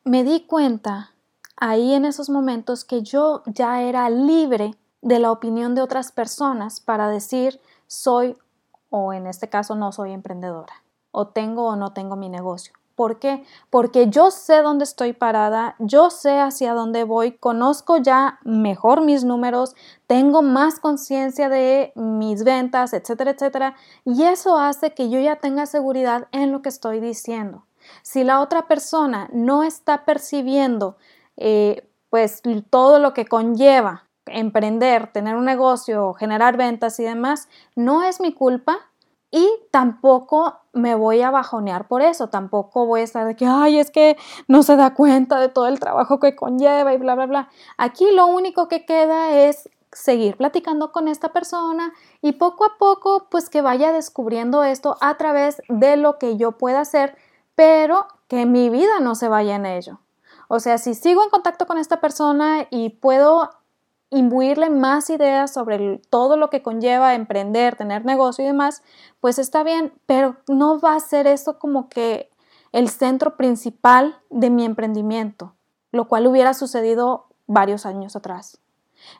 Me 0.03 0.23
di 0.23 0.41
cuenta 0.47 1.12
ahí 1.55 1.93
en 1.93 2.05
esos 2.05 2.29
momentos 2.29 2.85
que 2.85 3.01
yo 3.01 3.43
ya 3.45 3.81
era 3.81 4.09
libre 4.09 4.75
de 5.01 5.19
la 5.19 5.31
opinión 5.31 5.75
de 5.75 5.81
otras 5.81 6.11
personas 6.11 6.79
para 6.79 7.09
decir 7.09 7.59
soy 7.87 8.37
o 8.89 9.13
en 9.13 9.27
este 9.27 9.49
caso 9.49 9.75
no 9.75 9.91
soy 9.91 10.11
emprendedora, 10.11 10.83
o 11.11 11.27
tengo 11.27 11.65
o 11.65 11.75
no 11.75 11.93
tengo 11.93 12.15
mi 12.15 12.29
negocio. 12.29 12.73
¿Por 12.95 13.17
qué? 13.17 13.43
Porque 13.71 14.09
yo 14.09 14.29
sé 14.29 14.61
dónde 14.61 14.83
estoy 14.83 15.13
parada, 15.13 15.75
yo 15.79 16.11
sé 16.11 16.39
hacia 16.39 16.75
dónde 16.75 17.03
voy, 17.03 17.31
conozco 17.31 17.97
ya 17.97 18.37
mejor 18.43 19.01
mis 19.01 19.23
números, 19.23 19.75
tengo 20.05 20.43
más 20.43 20.79
conciencia 20.79 21.49
de 21.49 21.91
mis 21.95 22.43
ventas, 22.43 22.93
etcétera, 22.93 23.31
etcétera. 23.31 23.75
Y 24.05 24.23
eso 24.25 24.59
hace 24.59 24.93
que 24.93 25.09
yo 25.09 25.19
ya 25.19 25.37
tenga 25.37 25.65
seguridad 25.65 26.27
en 26.31 26.51
lo 26.51 26.61
que 26.61 26.69
estoy 26.69 26.99
diciendo. 26.99 27.65
Si 28.03 28.23
la 28.23 28.41
otra 28.41 28.67
persona 28.67 29.27
no 29.33 29.63
está 29.63 30.05
percibiendo 30.05 30.95
eh, 31.37 31.87
pues 32.09 32.41
todo 32.69 32.99
lo 32.99 33.13
que 33.13 33.25
conlleva 33.25 34.07
emprender, 34.25 35.11
tener 35.11 35.35
un 35.35 35.45
negocio, 35.45 36.13
generar 36.13 36.57
ventas 36.57 36.99
y 36.99 37.03
demás, 37.03 37.49
no 37.75 38.03
es 38.03 38.21
mi 38.21 38.33
culpa 38.33 38.77
y 39.31 39.49
tampoco 39.71 40.59
me 40.73 40.95
voy 40.95 41.21
a 41.21 41.31
bajonear 41.31 41.87
por 41.87 42.01
eso, 42.01 42.27
tampoco 42.27 42.85
voy 42.85 43.01
a 43.01 43.03
estar 43.03 43.25
de 43.25 43.35
que, 43.35 43.45
ay, 43.45 43.79
es 43.79 43.89
que 43.89 44.15
no 44.47 44.63
se 44.63 44.75
da 44.75 44.93
cuenta 44.93 45.39
de 45.39 45.49
todo 45.49 45.67
el 45.67 45.79
trabajo 45.79 46.19
que 46.19 46.35
conlleva 46.35 46.93
y 46.93 46.97
bla, 46.97 47.15
bla, 47.15 47.25
bla. 47.25 47.49
Aquí 47.77 48.05
lo 48.11 48.27
único 48.27 48.67
que 48.67 48.85
queda 48.85 49.31
es 49.31 49.69
seguir 49.91 50.37
platicando 50.37 50.91
con 50.91 51.07
esta 51.07 51.33
persona 51.33 51.93
y 52.21 52.33
poco 52.33 52.65
a 52.65 52.77
poco 52.77 53.27
pues 53.29 53.49
que 53.49 53.61
vaya 53.61 53.91
descubriendo 53.91 54.63
esto 54.63 54.97
a 55.01 55.17
través 55.17 55.61
de 55.67 55.97
lo 55.97 56.19
que 56.19 56.37
yo 56.37 56.53
pueda 56.53 56.81
hacer, 56.81 57.17
pero 57.55 58.07
que 58.27 58.45
mi 58.45 58.69
vida 58.69 58.99
no 58.99 59.15
se 59.15 59.29
vaya 59.29 59.55
en 59.55 59.65
ello. 59.65 60.02
O 60.47 60.59
sea, 60.59 60.77
si 60.77 60.93
sigo 60.93 61.23
en 61.23 61.29
contacto 61.29 61.65
con 61.65 61.77
esta 61.77 61.99
persona 61.99 62.67
y 62.69 62.89
puedo 62.89 63.49
imbuirle 64.09 64.69
más 64.69 65.09
ideas 65.09 65.51
sobre 65.51 65.99
todo 66.09 66.37
lo 66.37 66.49
que 66.49 66.61
conlleva 66.61 67.15
emprender, 67.15 67.75
tener 67.75 68.05
negocio 68.05 68.43
y 68.43 68.47
demás, 68.47 68.83
pues 69.19 69.39
está 69.39 69.63
bien, 69.63 69.93
pero 70.05 70.37
no 70.47 70.79
va 70.79 70.95
a 70.95 70.99
ser 70.99 71.25
eso 71.25 71.57
como 71.57 71.89
que 71.89 72.29
el 72.71 72.89
centro 72.89 73.37
principal 73.37 74.19
de 74.29 74.49
mi 74.49 74.65
emprendimiento, 74.65 75.55
lo 75.91 76.07
cual 76.07 76.27
hubiera 76.27 76.53
sucedido 76.53 77.27
varios 77.47 77.85
años 77.85 78.15
atrás. 78.15 78.59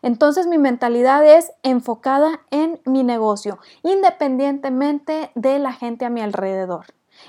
Entonces 0.02 0.48
mi 0.48 0.58
mentalidad 0.58 1.26
es 1.26 1.52
enfocada 1.64 2.42
en 2.52 2.80
mi 2.86 3.04
negocio, 3.04 3.60
independientemente 3.82 5.32
de 5.36 5.60
la 5.60 5.74
gente 5.74 6.06
a 6.06 6.10
mi 6.10 6.22
alrededor, 6.22 6.86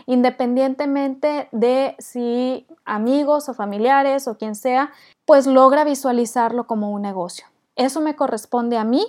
independientemente 0.06 1.48
de 1.52 1.94
si 1.98 2.66
amigos 2.84 3.48
o 3.48 3.54
familiares 3.54 4.28
o 4.28 4.36
quien 4.36 4.54
sea, 4.54 4.92
pues 5.24 5.46
logra 5.46 5.84
visualizarlo 5.84 6.66
como 6.66 6.90
un 6.90 7.02
negocio. 7.02 7.46
Eso 7.76 8.00
me 8.00 8.16
corresponde 8.16 8.76
a 8.76 8.84
mí. 8.84 9.04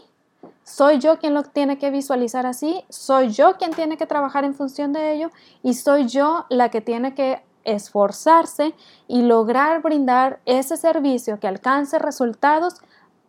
Soy 0.63 0.99
yo 0.99 1.19
quien 1.19 1.33
lo 1.33 1.43
tiene 1.43 1.77
que 1.77 1.91
visualizar 1.91 2.45
así, 2.45 2.83
soy 2.89 3.29
yo 3.29 3.57
quien 3.57 3.71
tiene 3.71 3.97
que 3.97 4.07
trabajar 4.07 4.43
en 4.43 4.55
función 4.55 4.93
de 4.93 5.13
ello 5.13 5.29
y 5.61 5.75
soy 5.75 6.07
yo 6.07 6.45
la 6.49 6.69
que 6.69 6.81
tiene 6.81 7.13
que 7.13 7.43
esforzarse 7.65 8.73
y 9.07 9.23
lograr 9.23 9.81
brindar 9.81 10.39
ese 10.45 10.77
servicio 10.77 11.39
que 11.39 11.47
alcance 11.47 11.99
resultados 11.99 12.75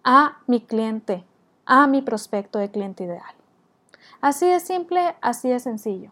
a 0.04 0.38
mi 0.46 0.60
cliente, 0.60 1.24
a 1.64 1.86
mi 1.86 2.02
prospecto 2.02 2.58
de 2.58 2.70
cliente 2.70 3.04
ideal. 3.04 3.34
Así 4.20 4.46
de 4.46 4.60
simple, 4.60 5.16
así 5.20 5.48
de 5.48 5.58
sencillo. 5.58 6.10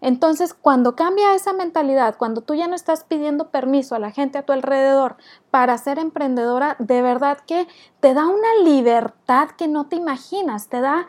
Entonces, 0.00 0.54
cuando 0.54 0.96
cambia 0.96 1.34
esa 1.34 1.52
mentalidad, 1.52 2.16
cuando 2.16 2.40
tú 2.40 2.54
ya 2.54 2.68
no 2.68 2.74
estás 2.74 3.04
pidiendo 3.04 3.50
permiso 3.50 3.94
a 3.94 3.98
la 3.98 4.10
gente 4.10 4.38
a 4.38 4.42
tu 4.44 4.52
alrededor 4.52 5.16
para 5.50 5.78
ser 5.78 5.98
emprendedora, 5.98 6.76
de 6.78 7.02
verdad 7.02 7.38
que 7.46 7.66
te 8.00 8.14
da 8.14 8.26
una 8.26 8.54
libertad 8.64 9.50
que 9.50 9.68
no 9.68 9.86
te 9.86 9.96
imaginas, 9.96 10.68
te 10.68 10.80
da 10.80 11.06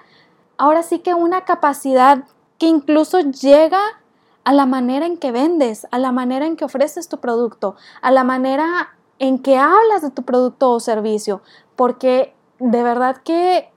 ahora 0.57 0.83
sí 0.83 0.99
que 0.99 1.13
una 1.13 1.41
capacidad 1.41 2.23
que 2.57 2.67
incluso 2.67 3.19
llega 3.19 3.81
a 4.43 4.53
la 4.53 4.65
manera 4.65 5.05
en 5.05 5.17
que 5.17 5.31
vendes, 5.31 5.87
a 5.91 5.97
la 5.97 6.11
manera 6.11 6.45
en 6.45 6.55
que 6.55 6.65
ofreces 6.65 7.09
tu 7.09 7.19
producto, 7.19 7.75
a 8.01 8.11
la 8.11 8.23
manera 8.23 8.95
en 9.19 9.39
que 9.39 9.57
hablas 9.57 10.01
de 10.01 10.11
tu 10.11 10.23
producto 10.23 10.71
o 10.71 10.79
servicio, 10.79 11.41
porque 11.75 12.33
de 12.59 12.83
verdad 12.83 13.17
que 13.17 13.71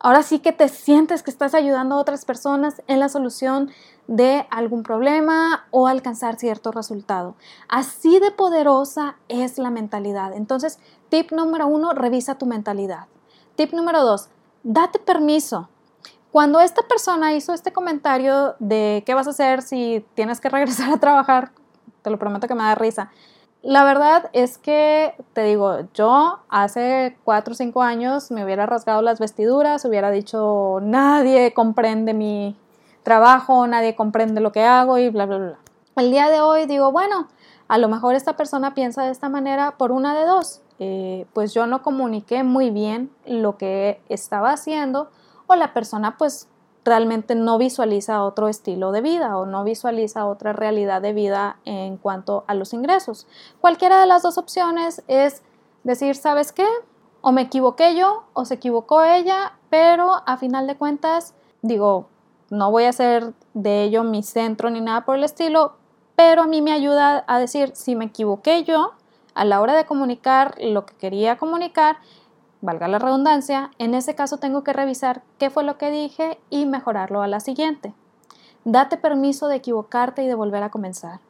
ahora 0.00 0.22
sí 0.22 0.40
que 0.40 0.52
te 0.52 0.68
sientes 0.68 1.22
que 1.22 1.30
estás 1.30 1.54
ayudando 1.54 1.94
a 1.94 1.98
otras 1.98 2.24
personas 2.24 2.82
en 2.86 3.00
la 3.00 3.08
solución 3.08 3.70
de 4.08 4.46
algún 4.50 4.82
problema 4.82 5.66
o 5.70 5.86
alcanzar 5.86 6.36
cierto 6.36 6.72
resultado. 6.72 7.36
Así 7.68 8.18
de 8.18 8.32
poderosa 8.32 9.16
es 9.28 9.58
la 9.58 9.70
mentalidad. 9.70 10.32
Entonces, 10.32 10.80
tip 11.10 11.30
número 11.30 11.68
uno, 11.68 11.92
revisa 11.92 12.36
tu 12.36 12.46
mentalidad. 12.46 13.06
Tip 13.54 13.72
número 13.72 14.02
dos, 14.02 14.30
date 14.64 14.98
permiso. 14.98 15.68
Cuando 16.32 16.60
esta 16.60 16.82
persona 16.82 17.34
hizo 17.34 17.52
este 17.52 17.72
comentario 17.72 18.54
de 18.58 19.02
qué 19.06 19.14
vas 19.14 19.26
a 19.26 19.30
hacer 19.30 19.62
si 19.62 20.04
tienes 20.14 20.40
que 20.40 20.48
regresar 20.48 20.90
a 20.92 20.98
trabajar, 20.98 21.52
te 22.02 22.10
lo 22.10 22.18
prometo 22.18 22.48
que 22.48 22.54
me 22.54 22.62
da 22.62 22.74
risa. 22.74 23.10
La 23.60 23.84
verdad 23.84 24.30
es 24.32 24.56
que, 24.56 25.14
te 25.34 25.42
digo, 25.42 25.80
yo 25.92 26.38
hace 26.48 27.18
cuatro 27.24 27.52
o 27.52 27.56
cinco 27.56 27.82
años 27.82 28.30
me 28.30 28.44
hubiera 28.44 28.66
rasgado 28.66 29.02
las 29.02 29.18
vestiduras, 29.18 29.84
hubiera 29.84 30.10
dicho, 30.10 30.78
nadie 30.80 31.52
comprende 31.52 32.14
mi, 32.14 32.56
trabajo, 33.02 33.66
nadie 33.66 33.94
comprende 33.94 34.40
lo 34.40 34.52
que 34.52 34.64
hago 34.64 34.98
y 34.98 35.08
bla, 35.08 35.26
bla, 35.26 35.38
bla. 35.38 35.58
El 35.96 36.10
día 36.10 36.28
de 36.28 36.40
hoy 36.40 36.66
digo, 36.66 36.92
bueno, 36.92 37.28
a 37.68 37.78
lo 37.78 37.88
mejor 37.88 38.14
esta 38.14 38.36
persona 38.36 38.74
piensa 38.74 39.04
de 39.04 39.10
esta 39.10 39.28
manera 39.28 39.76
por 39.76 39.92
una 39.92 40.18
de 40.18 40.24
dos. 40.24 40.62
Eh, 40.78 41.26
pues 41.32 41.52
yo 41.54 41.66
no 41.66 41.82
comuniqué 41.82 42.44
muy 42.44 42.70
bien 42.70 43.10
lo 43.26 43.56
que 43.58 44.00
estaba 44.08 44.52
haciendo 44.52 45.10
o 45.48 45.56
la 45.56 45.74
persona 45.74 46.16
pues 46.16 46.48
realmente 46.84 47.34
no 47.34 47.58
visualiza 47.58 48.22
otro 48.22 48.48
estilo 48.48 48.92
de 48.92 49.00
vida 49.00 49.36
o 49.36 49.44
no 49.44 49.64
visualiza 49.64 50.26
otra 50.26 50.52
realidad 50.52 51.02
de 51.02 51.12
vida 51.12 51.58
en 51.64 51.96
cuanto 51.96 52.44
a 52.46 52.54
los 52.54 52.72
ingresos. 52.72 53.26
Cualquiera 53.60 54.00
de 54.00 54.06
las 54.06 54.22
dos 54.22 54.38
opciones 54.38 55.02
es 55.08 55.42
decir, 55.82 56.14
¿sabes 56.14 56.52
qué? 56.52 56.66
O 57.20 57.32
me 57.32 57.42
equivoqué 57.42 57.96
yo 57.96 58.24
o 58.32 58.44
se 58.44 58.54
equivocó 58.54 59.02
ella, 59.02 59.54
pero 59.68 60.22
a 60.26 60.36
final 60.36 60.66
de 60.66 60.76
cuentas, 60.76 61.34
digo, 61.60 62.08
no 62.50 62.70
voy 62.70 62.84
a 62.84 62.90
hacer 62.90 63.34
de 63.54 63.84
ello 63.84 64.04
mi 64.04 64.22
centro 64.22 64.70
ni 64.70 64.80
nada 64.80 65.04
por 65.04 65.16
el 65.16 65.24
estilo, 65.24 65.74
pero 66.16 66.42
a 66.42 66.46
mí 66.46 66.62
me 66.62 66.72
ayuda 66.72 67.24
a 67.26 67.38
decir 67.38 67.72
si 67.74 67.94
me 67.94 68.06
equivoqué 68.06 68.64
yo 68.64 68.92
a 69.34 69.44
la 69.44 69.60
hora 69.60 69.76
de 69.76 69.86
comunicar 69.86 70.56
lo 70.60 70.84
que 70.84 70.94
quería 70.96 71.38
comunicar, 71.38 71.98
valga 72.60 72.88
la 72.88 72.98
redundancia, 72.98 73.70
en 73.78 73.94
ese 73.94 74.14
caso 74.14 74.38
tengo 74.38 74.64
que 74.64 74.72
revisar 74.72 75.22
qué 75.38 75.48
fue 75.48 75.62
lo 75.62 75.78
que 75.78 75.90
dije 75.90 76.40
y 76.50 76.66
mejorarlo 76.66 77.22
a 77.22 77.28
la 77.28 77.40
siguiente. 77.40 77.94
Date 78.64 78.96
permiso 78.96 79.46
de 79.46 79.56
equivocarte 79.56 80.24
y 80.24 80.26
de 80.26 80.34
volver 80.34 80.62
a 80.62 80.70
comenzar. 80.70 81.20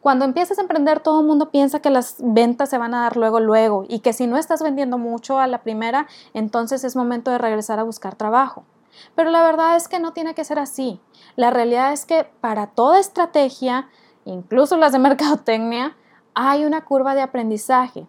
Cuando 0.00 0.24
empiezas 0.24 0.58
a 0.58 0.62
emprender, 0.62 1.00
todo 1.00 1.20
el 1.20 1.26
mundo 1.26 1.50
piensa 1.50 1.80
que 1.80 1.90
las 1.90 2.18
ventas 2.20 2.70
se 2.70 2.78
van 2.78 2.94
a 2.94 3.00
dar 3.00 3.16
luego, 3.16 3.40
luego, 3.40 3.84
y 3.88 3.98
que 3.98 4.12
si 4.12 4.28
no 4.28 4.36
estás 4.36 4.62
vendiendo 4.62 4.98
mucho 4.98 5.40
a 5.40 5.48
la 5.48 5.62
primera, 5.62 6.06
entonces 6.32 6.84
es 6.84 6.94
momento 6.94 7.32
de 7.32 7.38
regresar 7.38 7.80
a 7.80 7.82
buscar 7.82 8.14
trabajo. 8.14 8.62
Pero 9.14 9.30
la 9.30 9.42
verdad 9.42 9.76
es 9.76 9.88
que 9.88 10.00
no 10.00 10.12
tiene 10.12 10.34
que 10.34 10.44
ser 10.44 10.58
así. 10.58 11.00
La 11.36 11.50
realidad 11.50 11.92
es 11.92 12.04
que 12.04 12.24
para 12.40 12.68
toda 12.68 12.98
estrategia, 12.98 13.88
incluso 14.24 14.76
las 14.76 14.92
de 14.92 14.98
mercadotecnia, 15.00 15.96
hay 16.34 16.64
una 16.64 16.84
curva 16.84 17.14
de 17.14 17.22
aprendizaje. 17.22 18.06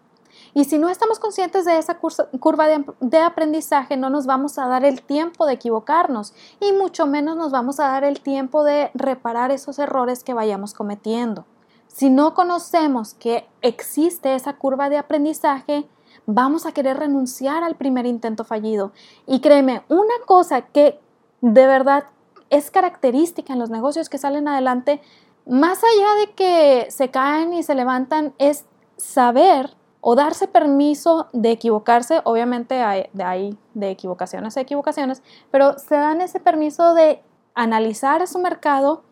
Y 0.54 0.64
si 0.64 0.78
no 0.78 0.88
estamos 0.88 1.18
conscientes 1.18 1.64
de 1.64 1.78
esa 1.78 1.98
curva 1.98 2.66
de, 3.00 3.18
aprendizaje, 3.18 3.96
no 3.96 4.10
nos 4.10 4.26
vamos 4.26 4.58
a 4.58 4.66
dar 4.66 4.84
el 4.84 5.02
tiempo 5.02 5.46
de 5.46 5.54
equivocarnos 5.54 6.34
y 6.60 6.72
mucho 6.72 7.06
menos 7.06 7.36
nos 7.36 7.52
vamos 7.52 7.80
a 7.80 7.88
dar 7.88 8.04
el 8.04 8.20
tiempo 8.20 8.64
de 8.64 8.90
reparar 8.94 9.50
esos 9.50 9.78
errores 9.78 10.24
que 10.24 10.34
vayamos 10.34 10.74
cometiendo. 10.74 11.44
Si 11.86 12.10
no 12.10 12.34
conocemos 12.34 13.14
que 13.14 13.48
existe 13.62 14.34
esa 14.34 14.54
curva 14.54 14.88
de 14.90 14.98
aprendizaje, 14.98 15.88
vamos 16.26 16.66
a 16.66 16.72
querer 16.72 16.98
renunciar 16.98 17.62
al 17.64 17.76
primer 17.76 18.06
intento 18.06 18.44
fallido. 18.44 18.92
Y 19.26 19.40
créeme, 19.40 19.82
una 19.88 20.14
cosa 20.26 20.62
que 20.62 21.00
de 21.40 21.66
verdad 21.66 22.04
es 22.50 22.70
característica 22.70 23.52
en 23.52 23.58
los 23.58 23.70
negocios 23.70 24.08
que 24.08 24.18
salen 24.18 24.48
adelante, 24.48 25.00
más 25.46 25.82
allá 25.82 26.14
de 26.20 26.32
que 26.34 26.90
se 26.90 27.10
caen 27.10 27.52
y 27.54 27.62
se 27.62 27.74
levantan, 27.74 28.34
es 28.38 28.66
saber 28.96 29.76
o 30.00 30.14
darse 30.14 30.46
permiso 30.46 31.28
de 31.32 31.50
equivocarse, 31.50 32.20
obviamente 32.24 32.82
hay, 32.82 33.08
de 33.12 33.24
ahí 33.24 33.58
de 33.74 33.90
equivocaciones 33.90 34.56
a 34.56 34.60
equivocaciones, 34.60 35.22
pero 35.50 35.78
se 35.78 35.96
dan 35.96 36.20
ese 36.20 36.40
permiso 36.40 36.94
de 36.94 37.22
analizar 37.54 38.26
su 38.28 38.38
mercado, 38.38 39.02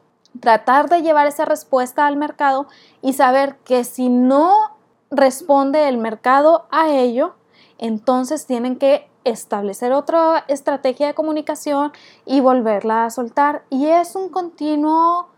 tratar 0.41 0.89
de 0.89 1.03
llevar 1.03 1.27
esa 1.27 1.45
respuesta 1.45 2.07
al 2.07 2.17
mercado 2.17 2.67
y 3.03 3.15
saber 3.15 3.57
que 3.65 3.85
si 3.85 4.09
no 4.09 4.76
responde 5.11 5.89
el 5.89 5.99
mercado 5.99 6.67
a 6.71 6.91
ello, 6.91 7.35
entonces 7.79 8.47
tienen 8.47 8.77
que 8.77 9.09
establecer 9.25 9.93
otra 9.93 10.45
estrategia 10.49 11.09
de 11.09 11.15
comunicación 11.15 11.93
y 12.25 12.41
volverla 12.41 13.05
a 13.05 13.11
soltar. 13.11 13.65
Y 13.71 13.87
es 13.87 14.15
un 14.15 14.29
continuo, 14.29 15.29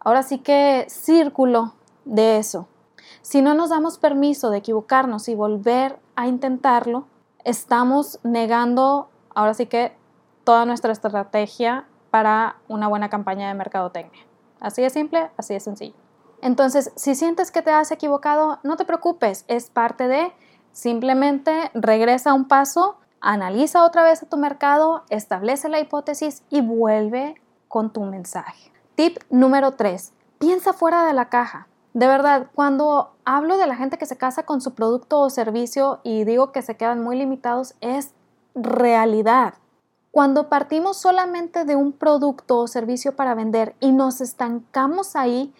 ahora 0.00 0.22
sí 0.22 0.38
que 0.38 0.86
círculo 0.88 1.74
de 2.04 2.38
eso. 2.38 2.66
Si 3.20 3.42
no 3.42 3.54
nos 3.54 3.70
damos 3.70 3.98
permiso 3.98 4.50
de 4.50 4.58
equivocarnos 4.58 5.28
y 5.28 5.34
volver 5.34 5.98
a 6.16 6.26
intentarlo, 6.26 7.06
estamos 7.44 8.18
negando, 8.22 9.08
ahora 9.34 9.54
sí 9.54 9.66
que, 9.66 9.92
toda 10.44 10.66
nuestra 10.66 10.92
estrategia 10.92 11.86
para 12.10 12.56
una 12.68 12.86
buena 12.86 13.08
campaña 13.08 13.48
de 13.48 13.54
mercadotecnia. 13.54 14.24
Así 14.60 14.82
de 14.82 14.90
simple, 14.90 15.30
así 15.36 15.54
de 15.54 15.60
sencillo. 15.60 16.03
Entonces, 16.44 16.92
si 16.94 17.14
sientes 17.14 17.50
que 17.50 17.62
te 17.62 17.70
has 17.70 17.90
equivocado, 17.90 18.58
no 18.64 18.76
te 18.76 18.84
preocupes, 18.84 19.46
es 19.48 19.70
parte 19.70 20.08
de 20.08 20.30
simplemente 20.72 21.70
regresa 21.72 22.34
un 22.34 22.48
paso, 22.48 22.98
analiza 23.22 23.82
otra 23.82 24.02
vez 24.02 24.22
a 24.22 24.26
tu 24.26 24.36
mercado, 24.36 25.04
establece 25.08 25.70
la 25.70 25.80
hipótesis 25.80 26.42
y 26.50 26.60
vuelve 26.60 27.40
con 27.66 27.94
tu 27.94 28.02
mensaje. 28.02 28.70
Tip 28.94 29.20
número 29.30 29.72
3. 29.72 30.12
Piensa 30.38 30.74
fuera 30.74 31.06
de 31.06 31.14
la 31.14 31.30
caja. 31.30 31.66
De 31.94 32.06
verdad, 32.06 32.48
cuando 32.54 33.14
hablo 33.24 33.56
de 33.56 33.66
la 33.66 33.76
gente 33.76 33.96
que 33.96 34.04
se 34.04 34.18
casa 34.18 34.42
con 34.42 34.60
su 34.60 34.74
producto 34.74 35.20
o 35.20 35.30
servicio 35.30 36.00
y 36.02 36.24
digo 36.24 36.52
que 36.52 36.60
se 36.60 36.76
quedan 36.76 37.02
muy 37.02 37.16
limitados, 37.16 37.74
es 37.80 38.12
realidad. 38.54 39.54
Cuando 40.14 40.48
partimos 40.48 40.96
solamente 40.96 41.64
de 41.64 41.74
un 41.74 41.90
producto 41.90 42.58
o 42.58 42.68
servicio 42.68 43.16
para 43.16 43.34
vender 43.34 43.74
y 43.80 43.90
nos 43.90 44.20
estancamos 44.20 45.16
ahí, 45.16 45.52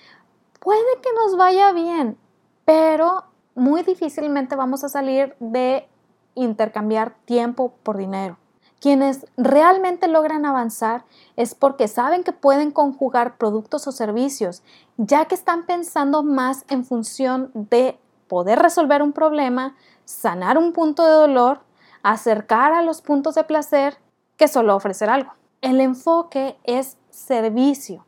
puede 0.65 1.01
que 1.03 1.13
nos 1.13 1.37
vaya 1.37 1.73
bien, 1.73 2.19
pero 2.65 3.25
muy 3.55 3.83
difícilmente 3.83 4.57
vamos 4.57 4.83
a 4.83 4.89
salir 4.89 5.37
de 5.39 5.87
intercambiar 6.35 7.15
tiempo 7.27 7.75
por 7.83 7.99
dinero. 7.99 8.39
Quienes 8.81 9.27
realmente 9.37 10.09
logran 10.09 10.45
avanzar 10.45 11.05
es 11.37 11.55
porque 11.55 11.87
saben 11.87 12.25
que 12.25 12.33
pueden 12.33 12.71
conjugar 12.71 13.37
productos 13.37 13.87
o 13.87 13.93
servicios, 13.93 14.63
ya 14.97 15.27
que 15.27 15.35
están 15.35 15.65
pensando 15.65 16.23
más 16.23 16.65
en 16.69 16.85
función 16.85 17.51
de 17.55 17.99
poder 18.27 18.59
resolver 18.59 19.03
un 19.03 19.13
problema, 19.13 19.77
sanar 20.05 20.59
un 20.59 20.73
punto 20.73 21.05
de 21.05 21.13
dolor, 21.13 21.61
acercar 22.03 22.73
a 22.73 22.83
los 22.83 23.01
puntos 23.01 23.37
de 23.37 23.45
placer 23.45 23.99
que 24.37 24.49
solo 24.49 24.75
ofrecer 24.75 25.09
algo. 25.09 25.33
El 25.61 25.81
enfoque 25.81 26.59
es 26.65 26.99
servicio. 27.11 28.05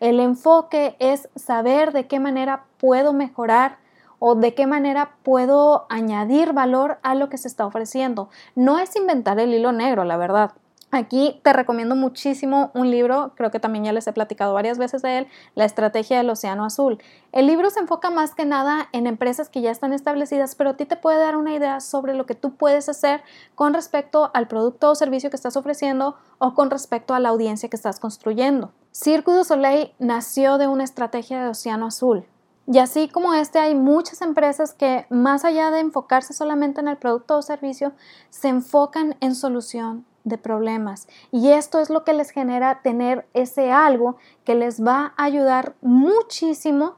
El 0.00 0.20
enfoque 0.20 0.96
es 0.98 1.28
saber 1.36 1.92
de 1.92 2.06
qué 2.06 2.20
manera 2.20 2.64
puedo 2.78 3.12
mejorar 3.12 3.78
o 4.18 4.34
de 4.34 4.54
qué 4.54 4.66
manera 4.66 5.16
puedo 5.22 5.86
añadir 5.88 6.52
valor 6.52 6.98
a 7.02 7.14
lo 7.14 7.28
que 7.28 7.38
se 7.38 7.48
está 7.48 7.66
ofreciendo. 7.66 8.28
No 8.54 8.78
es 8.78 8.96
inventar 8.96 9.38
el 9.38 9.52
hilo 9.52 9.72
negro, 9.72 10.04
la 10.04 10.16
verdad. 10.16 10.52
Aquí 10.94 11.40
te 11.42 11.52
recomiendo 11.52 11.96
muchísimo 11.96 12.70
un 12.72 12.88
libro, 12.88 13.32
creo 13.34 13.50
que 13.50 13.58
también 13.58 13.84
ya 13.84 13.92
les 13.92 14.06
he 14.06 14.12
platicado 14.12 14.54
varias 14.54 14.78
veces 14.78 15.02
de 15.02 15.18
él, 15.18 15.26
La 15.56 15.64
Estrategia 15.64 16.18
del 16.18 16.30
Océano 16.30 16.64
Azul. 16.64 17.02
El 17.32 17.48
libro 17.48 17.68
se 17.70 17.80
enfoca 17.80 18.10
más 18.10 18.32
que 18.36 18.44
nada 18.44 18.88
en 18.92 19.08
empresas 19.08 19.48
que 19.48 19.60
ya 19.60 19.72
están 19.72 19.92
establecidas, 19.92 20.54
pero 20.54 20.70
a 20.70 20.76
ti 20.76 20.86
te 20.86 20.94
puede 20.94 21.18
dar 21.18 21.36
una 21.36 21.52
idea 21.52 21.80
sobre 21.80 22.14
lo 22.14 22.26
que 22.26 22.36
tú 22.36 22.54
puedes 22.54 22.88
hacer 22.88 23.22
con 23.56 23.74
respecto 23.74 24.30
al 24.34 24.46
producto 24.46 24.92
o 24.92 24.94
servicio 24.94 25.30
que 25.30 25.36
estás 25.36 25.56
ofreciendo 25.56 26.14
o 26.38 26.54
con 26.54 26.70
respecto 26.70 27.12
a 27.12 27.18
la 27.18 27.30
audiencia 27.30 27.68
que 27.68 27.76
estás 27.76 27.98
construyendo. 27.98 28.70
Cirque 28.96 29.32
du 29.32 29.42
Soleil 29.42 29.92
nació 29.98 30.56
de 30.56 30.68
una 30.68 30.84
estrategia 30.84 31.42
de 31.42 31.48
Océano 31.48 31.86
Azul. 31.86 32.24
Y 32.68 32.78
así 32.78 33.08
como 33.08 33.34
este, 33.34 33.58
hay 33.58 33.74
muchas 33.74 34.22
empresas 34.22 34.72
que 34.72 35.04
más 35.10 35.44
allá 35.44 35.72
de 35.72 35.80
enfocarse 35.80 36.32
solamente 36.32 36.80
en 36.80 36.86
el 36.86 36.96
producto 36.96 37.36
o 37.36 37.42
servicio, 37.42 37.92
se 38.30 38.46
enfocan 38.46 39.16
en 39.18 39.34
solución 39.34 40.06
de 40.22 40.38
problemas. 40.38 41.08
Y 41.32 41.48
esto 41.48 41.80
es 41.80 41.90
lo 41.90 42.04
que 42.04 42.12
les 42.12 42.30
genera 42.30 42.82
tener 42.82 43.26
ese 43.34 43.72
algo 43.72 44.16
que 44.44 44.54
les 44.54 44.80
va 44.80 45.12
a 45.16 45.24
ayudar 45.24 45.74
muchísimo 45.82 46.94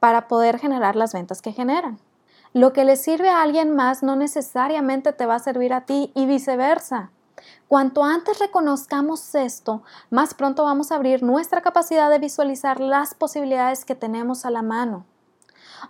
para 0.00 0.28
poder 0.28 0.58
generar 0.58 0.96
las 0.96 1.12
ventas 1.12 1.42
que 1.42 1.52
generan. 1.52 1.98
Lo 2.54 2.72
que 2.72 2.86
le 2.86 2.96
sirve 2.96 3.28
a 3.28 3.42
alguien 3.42 3.76
más 3.76 4.02
no 4.02 4.16
necesariamente 4.16 5.12
te 5.12 5.26
va 5.26 5.34
a 5.34 5.40
servir 5.40 5.74
a 5.74 5.82
ti 5.82 6.10
y 6.14 6.24
viceversa. 6.24 7.10
Cuanto 7.68 8.04
antes 8.04 8.38
reconozcamos 8.38 9.34
esto, 9.34 9.82
más 10.10 10.34
pronto 10.34 10.64
vamos 10.64 10.92
a 10.92 10.96
abrir 10.96 11.22
nuestra 11.22 11.60
capacidad 11.60 12.10
de 12.10 12.18
visualizar 12.18 12.80
las 12.80 13.14
posibilidades 13.14 13.84
que 13.84 13.94
tenemos 13.94 14.44
a 14.44 14.50
la 14.50 14.62
mano. 14.62 15.04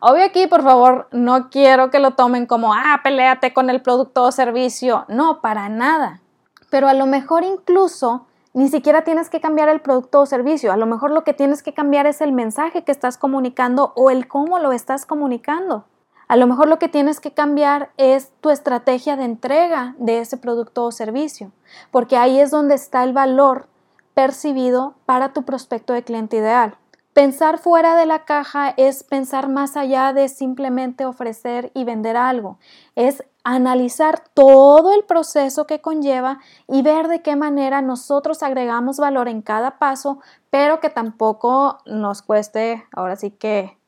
Obvio 0.00 0.24
aquí, 0.24 0.46
por 0.46 0.62
favor, 0.62 1.08
no 1.12 1.50
quiero 1.50 1.90
que 1.90 1.98
lo 1.98 2.12
tomen 2.12 2.46
como, 2.46 2.74
ah, 2.74 3.00
peleate 3.02 3.52
con 3.52 3.70
el 3.70 3.82
producto 3.82 4.24
o 4.24 4.32
servicio. 4.32 5.04
No, 5.08 5.40
para 5.40 5.68
nada 5.68 6.20
pero 6.74 6.88
a 6.88 6.94
lo 6.94 7.06
mejor 7.06 7.44
incluso 7.44 8.26
ni 8.52 8.66
siquiera 8.66 9.04
tienes 9.04 9.30
que 9.30 9.40
cambiar 9.40 9.68
el 9.68 9.80
producto 9.80 10.20
o 10.20 10.26
servicio, 10.26 10.72
a 10.72 10.76
lo 10.76 10.86
mejor 10.86 11.12
lo 11.12 11.22
que 11.22 11.32
tienes 11.32 11.62
que 11.62 11.72
cambiar 11.72 12.08
es 12.08 12.20
el 12.20 12.32
mensaje 12.32 12.82
que 12.82 12.90
estás 12.90 13.16
comunicando 13.16 13.92
o 13.94 14.10
el 14.10 14.26
cómo 14.26 14.58
lo 14.58 14.72
estás 14.72 15.06
comunicando. 15.06 15.84
A 16.28 16.36
lo 16.36 16.46
mejor 16.46 16.68
lo 16.68 16.78
que 16.78 16.88
tienes 16.88 17.20
que 17.20 17.32
cambiar 17.32 17.90
es 17.96 18.32
tu 18.40 18.50
estrategia 18.50 19.16
de 19.16 19.24
entrega 19.24 19.94
de 19.98 20.20
ese 20.20 20.36
producto 20.36 20.84
o 20.84 20.92
servicio, 20.92 21.52
porque 21.90 22.16
ahí 22.16 22.40
es 22.40 22.50
donde 22.50 22.74
está 22.74 23.04
el 23.04 23.12
valor 23.12 23.68
percibido 24.14 24.94
para 25.06 25.32
tu 25.32 25.44
prospecto 25.44 25.92
de 25.92 26.04
cliente 26.04 26.36
ideal. 26.36 26.76
Pensar 27.12 27.58
fuera 27.58 27.94
de 27.94 28.06
la 28.06 28.24
caja 28.24 28.74
es 28.76 29.04
pensar 29.04 29.48
más 29.48 29.76
allá 29.76 30.12
de 30.12 30.28
simplemente 30.28 31.06
ofrecer 31.06 31.70
y 31.72 31.84
vender 31.84 32.16
algo. 32.16 32.58
Es 32.96 33.22
analizar 33.44 34.24
todo 34.34 34.92
el 34.92 35.04
proceso 35.04 35.64
que 35.66 35.80
conlleva 35.80 36.40
y 36.66 36.82
ver 36.82 37.06
de 37.06 37.22
qué 37.22 37.36
manera 37.36 37.82
nosotros 37.82 38.42
agregamos 38.42 38.96
valor 38.96 39.28
en 39.28 39.42
cada 39.42 39.78
paso, 39.78 40.18
pero 40.50 40.80
que 40.80 40.90
tampoco 40.90 41.78
nos 41.86 42.22
cueste, 42.22 42.84
ahora 42.90 43.14
sí 43.14 43.30
que, 43.30 43.78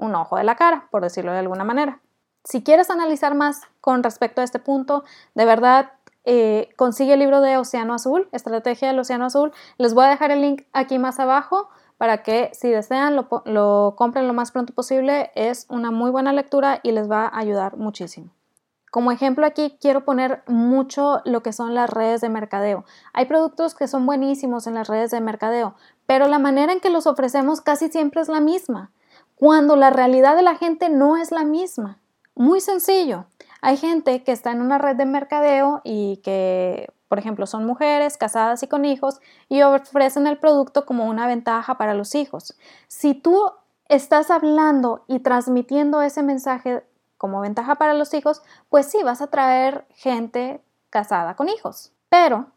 un 0.00 0.14
ojo 0.14 0.36
de 0.36 0.44
la 0.44 0.56
cara, 0.56 0.88
por 0.90 1.02
decirlo 1.02 1.32
de 1.32 1.38
alguna 1.38 1.64
manera. 1.64 2.00
Si 2.44 2.62
quieres 2.62 2.90
analizar 2.90 3.34
más 3.34 3.62
con 3.80 4.02
respecto 4.02 4.40
a 4.40 4.44
este 4.44 4.58
punto, 4.58 5.04
de 5.34 5.44
verdad 5.44 5.92
eh, 6.24 6.70
consigue 6.76 7.14
el 7.14 7.20
libro 7.20 7.40
de 7.40 7.56
Océano 7.56 7.94
Azul, 7.94 8.28
Estrategia 8.32 8.88
del 8.88 8.98
Océano 8.98 9.26
Azul. 9.26 9.52
Les 9.78 9.94
voy 9.94 10.04
a 10.04 10.08
dejar 10.08 10.30
el 10.30 10.40
link 10.40 10.62
aquí 10.72 10.98
más 10.98 11.20
abajo 11.20 11.68
para 11.98 12.22
que 12.22 12.50
si 12.54 12.70
desean 12.70 13.14
lo, 13.14 13.28
lo 13.44 13.94
compren 13.96 14.26
lo 14.26 14.32
más 14.32 14.52
pronto 14.52 14.72
posible. 14.74 15.30
Es 15.34 15.66
una 15.68 15.90
muy 15.90 16.10
buena 16.10 16.32
lectura 16.32 16.80
y 16.82 16.92
les 16.92 17.10
va 17.10 17.26
a 17.26 17.38
ayudar 17.38 17.76
muchísimo. 17.76 18.30
Como 18.90 19.12
ejemplo 19.12 19.46
aquí 19.46 19.78
quiero 19.80 20.04
poner 20.04 20.42
mucho 20.48 21.20
lo 21.24 21.42
que 21.42 21.52
son 21.52 21.74
las 21.74 21.88
redes 21.88 22.20
de 22.20 22.28
mercadeo. 22.28 22.84
Hay 23.12 23.26
productos 23.26 23.74
que 23.74 23.86
son 23.86 24.04
buenísimos 24.04 24.66
en 24.66 24.74
las 24.74 24.88
redes 24.88 25.12
de 25.12 25.20
mercadeo, 25.20 25.76
pero 26.06 26.26
la 26.26 26.40
manera 26.40 26.72
en 26.72 26.80
que 26.80 26.90
los 26.90 27.06
ofrecemos 27.06 27.60
casi 27.60 27.88
siempre 27.88 28.20
es 28.20 28.28
la 28.28 28.40
misma, 28.40 28.90
cuando 29.40 29.74
la 29.74 29.88
realidad 29.88 30.36
de 30.36 30.42
la 30.42 30.54
gente 30.54 30.90
no 30.90 31.16
es 31.16 31.30
la 31.30 31.44
misma. 31.44 31.98
Muy 32.34 32.60
sencillo. 32.60 33.24
Hay 33.62 33.78
gente 33.78 34.22
que 34.22 34.32
está 34.32 34.52
en 34.52 34.60
una 34.60 34.76
red 34.76 34.96
de 34.96 35.06
mercadeo 35.06 35.80
y 35.82 36.18
que, 36.18 36.92
por 37.08 37.18
ejemplo, 37.18 37.46
son 37.46 37.64
mujeres 37.64 38.18
casadas 38.18 38.62
y 38.62 38.68
con 38.68 38.84
hijos 38.84 39.22
y 39.48 39.62
ofrecen 39.62 40.26
el 40.26 40.36
producto 40.36 40.84
como 40.84 41.06
una 41.06 41.26
ventaja 41.26 41.78
para 41.78 41.94
los 41.94 42.14
hijos. 42.14 42.54
Si 42.86 43.14
tú 43.14 43.50
estás 43.88 44.30
hablando 44.30 45.04
y 45.08 45.20
transmitiendo 45.20 46.02
ese 46.02 46.22
mensaje 46.22 46.84
como 47.16 47.40
ventaja 47.40 47.76
para 47.76 47.94
los 47.94 48.12
hijos, 48.12 48.42
pues 48.68 48.90
sí, 48.90 48.98
vas 49.02 49.22
a 49.22 49.28
traer 49.28 49.86
gente 49.94 50.60
casada 50.90 51.34
con 51.34 51.48
hijos. 51.48 51.92
Pero 52.10 52.48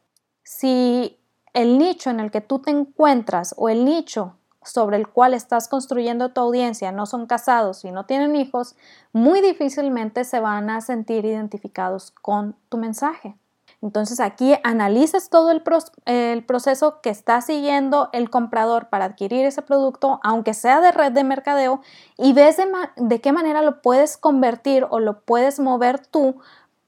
si 0.43 1.17
el 1.53 1.77
nicho 1.77 2.09
en 2.09 2.19
el 2.19 2.29
que 2.29 2.41
tú 2.41 2.59
te 2.59 2.71
encuentras 2.71 3.55
o 3.57 3.69
el 3.69 3.85
nicho 3.85 4.35
sobre 4.65 4.97
el 4.97 5.07
cual 5.07 5.33
estás 5.33 5.67
construyendo 5.67 6.29
tu 6.29 6.41
audiencia 6.41 6.91
no 6.91 7.05
son 7.05 7.25
casados 7.25 7.85
y 7.85 7.91
no 7.91 8.05
tienen 8.05 8.35
hijos, 8.35 8.75
muy 9.11 9.41
difícilmente 9.41 10.23
se 10.23 10.39
van 10.39 10.69
a 10.69 10.81
sentir 10.81 11.25
identificados 11.25 12.11
con 12.11 12.55
tu 12.69 12.77
mensaje. 12.77 13.35
Entonces 13.83 14.21
aquí 14.21 14.55
analizas 14.63 15.29
todo 15.29 15.51
el, 15.51 15.61
proceso 16.45 17.01
que 17.01 17.09
está 17.09 17.41
siguiendo 17.41 18.09
el 18.13 18.29
comprador 18.29 18.87
para 18.87 19.03
adquirir 19.03 19.45
ese 19.45 19.61
producto, 19.61 20.21
aunque 20.23 20.53
sea 20.53 20.79
de 20.79 20.93
red 20.93 21.11
de 21.11 21.25
mercadeo, 21.25 21.81
y 22.17 22.31
ves 22.31 22.55
de, 22.95 23.19
qué 23.19 23.33
manera 23.33 23.61
lo 23.61 23.81
puedes 23.81 24.15
convertir 24.15 24.87
o 24.89 25.01
lo 25.01 25.19
puedes 25.19 25.59
mover 25.59 25.99
tú 25.99 26.37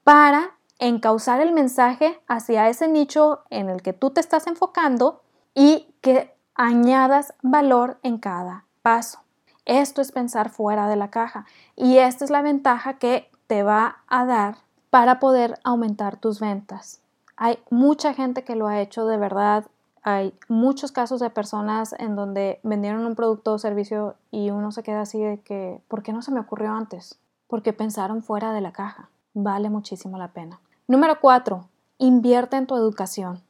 para 0.04 0.56
encauzar 0.78 1.42
el 1.42 1.52
mensaje 1.52 2.18
hacia 2.28 2.70
ese 2.70 2.88
nicho 2.88 3.42
en 3.50 3.68
el 3.68 3.82
que 3.82 3.92
tú 3.92 4.08
te 4.08 4.20
estás 4.20 4.46
enfocando 4.46 5.20
y 5.54 5.94
que 6.00 6.35
añadas 6.56 7.34
valor 7.42 7.98
en 8.02 8.18
cada 8.18 8.64
paso. 8.82 9.20
Esto 9.64 10.00
es 10.00 10.12
pensar 10.12 10.50
fuera 10.50 10.88
de 10.88 10.96
la 10.96 11.10
caja 11.10 11.44
y 11.74 11.98
esta 11.98 12.24
es 12.24 12.30
la 12.30 12.42
ventaja 12.42 12.94
que 12.94 13.30
te 13.46 13.62
va 13.62 13.98
a 14.06 14.24
dar 14.24 14.58
para 14.90 15.18
poder 15.18 15.58
aumentar 15.64 16.16
tus 16.16 16.40
ventas. 16.40 17.02
Hay 17.36 17.58
mucha 17.68 18.14
gente 18.14 18.44
que 18.44 18.56
lo 18.56 18.66
ha 18.66 18.80
hecho 18.80 19.06
de 19.06 19.18
verdad. 19.18 19.66
Hay 20.02 20.34
muchos 20.48 20.92
casos 20.92 21.20
de 21.20 21.30
personas 21.30 21.94
en 21.98 22.16
donde 22.16 22.60
vendieron 22.62 23.04
un 23.04 23.16
producto 23.16 23.54
o 23.54 23.58
servicio 23.58 24.14
y 24.30 24.50
uno 24.50 24.72
se 24.72 24.82
queda 24.82 25.02
así 25.02 25.20
de 25.20 25.40
que, 25.40 25.82
¿por 25.88 26.02
qué 26.02 26.12
no 26.12 26.22
se 26.22 26.30
me 26.30 26.40
ocurrió 26.40 26.72
antes? 26.72 27.18
Porque 27.48 27.72
pensaron 27.72 28.22
fuera 28.22 28.52
de 28.52 28.60
la 28.60 28.72
caja. 28.72 29.10
Vale 29.34 29.68
muchísimo 29.68 30.16
la 30.16 30.28
pena. 30.28 30.60
Número 30.86 31.20
cuatro, 31.20 31.68
invierte 31.98 32.56
en 32.56 32.66
tu 32.66 32.76
educación. 32.76 33.42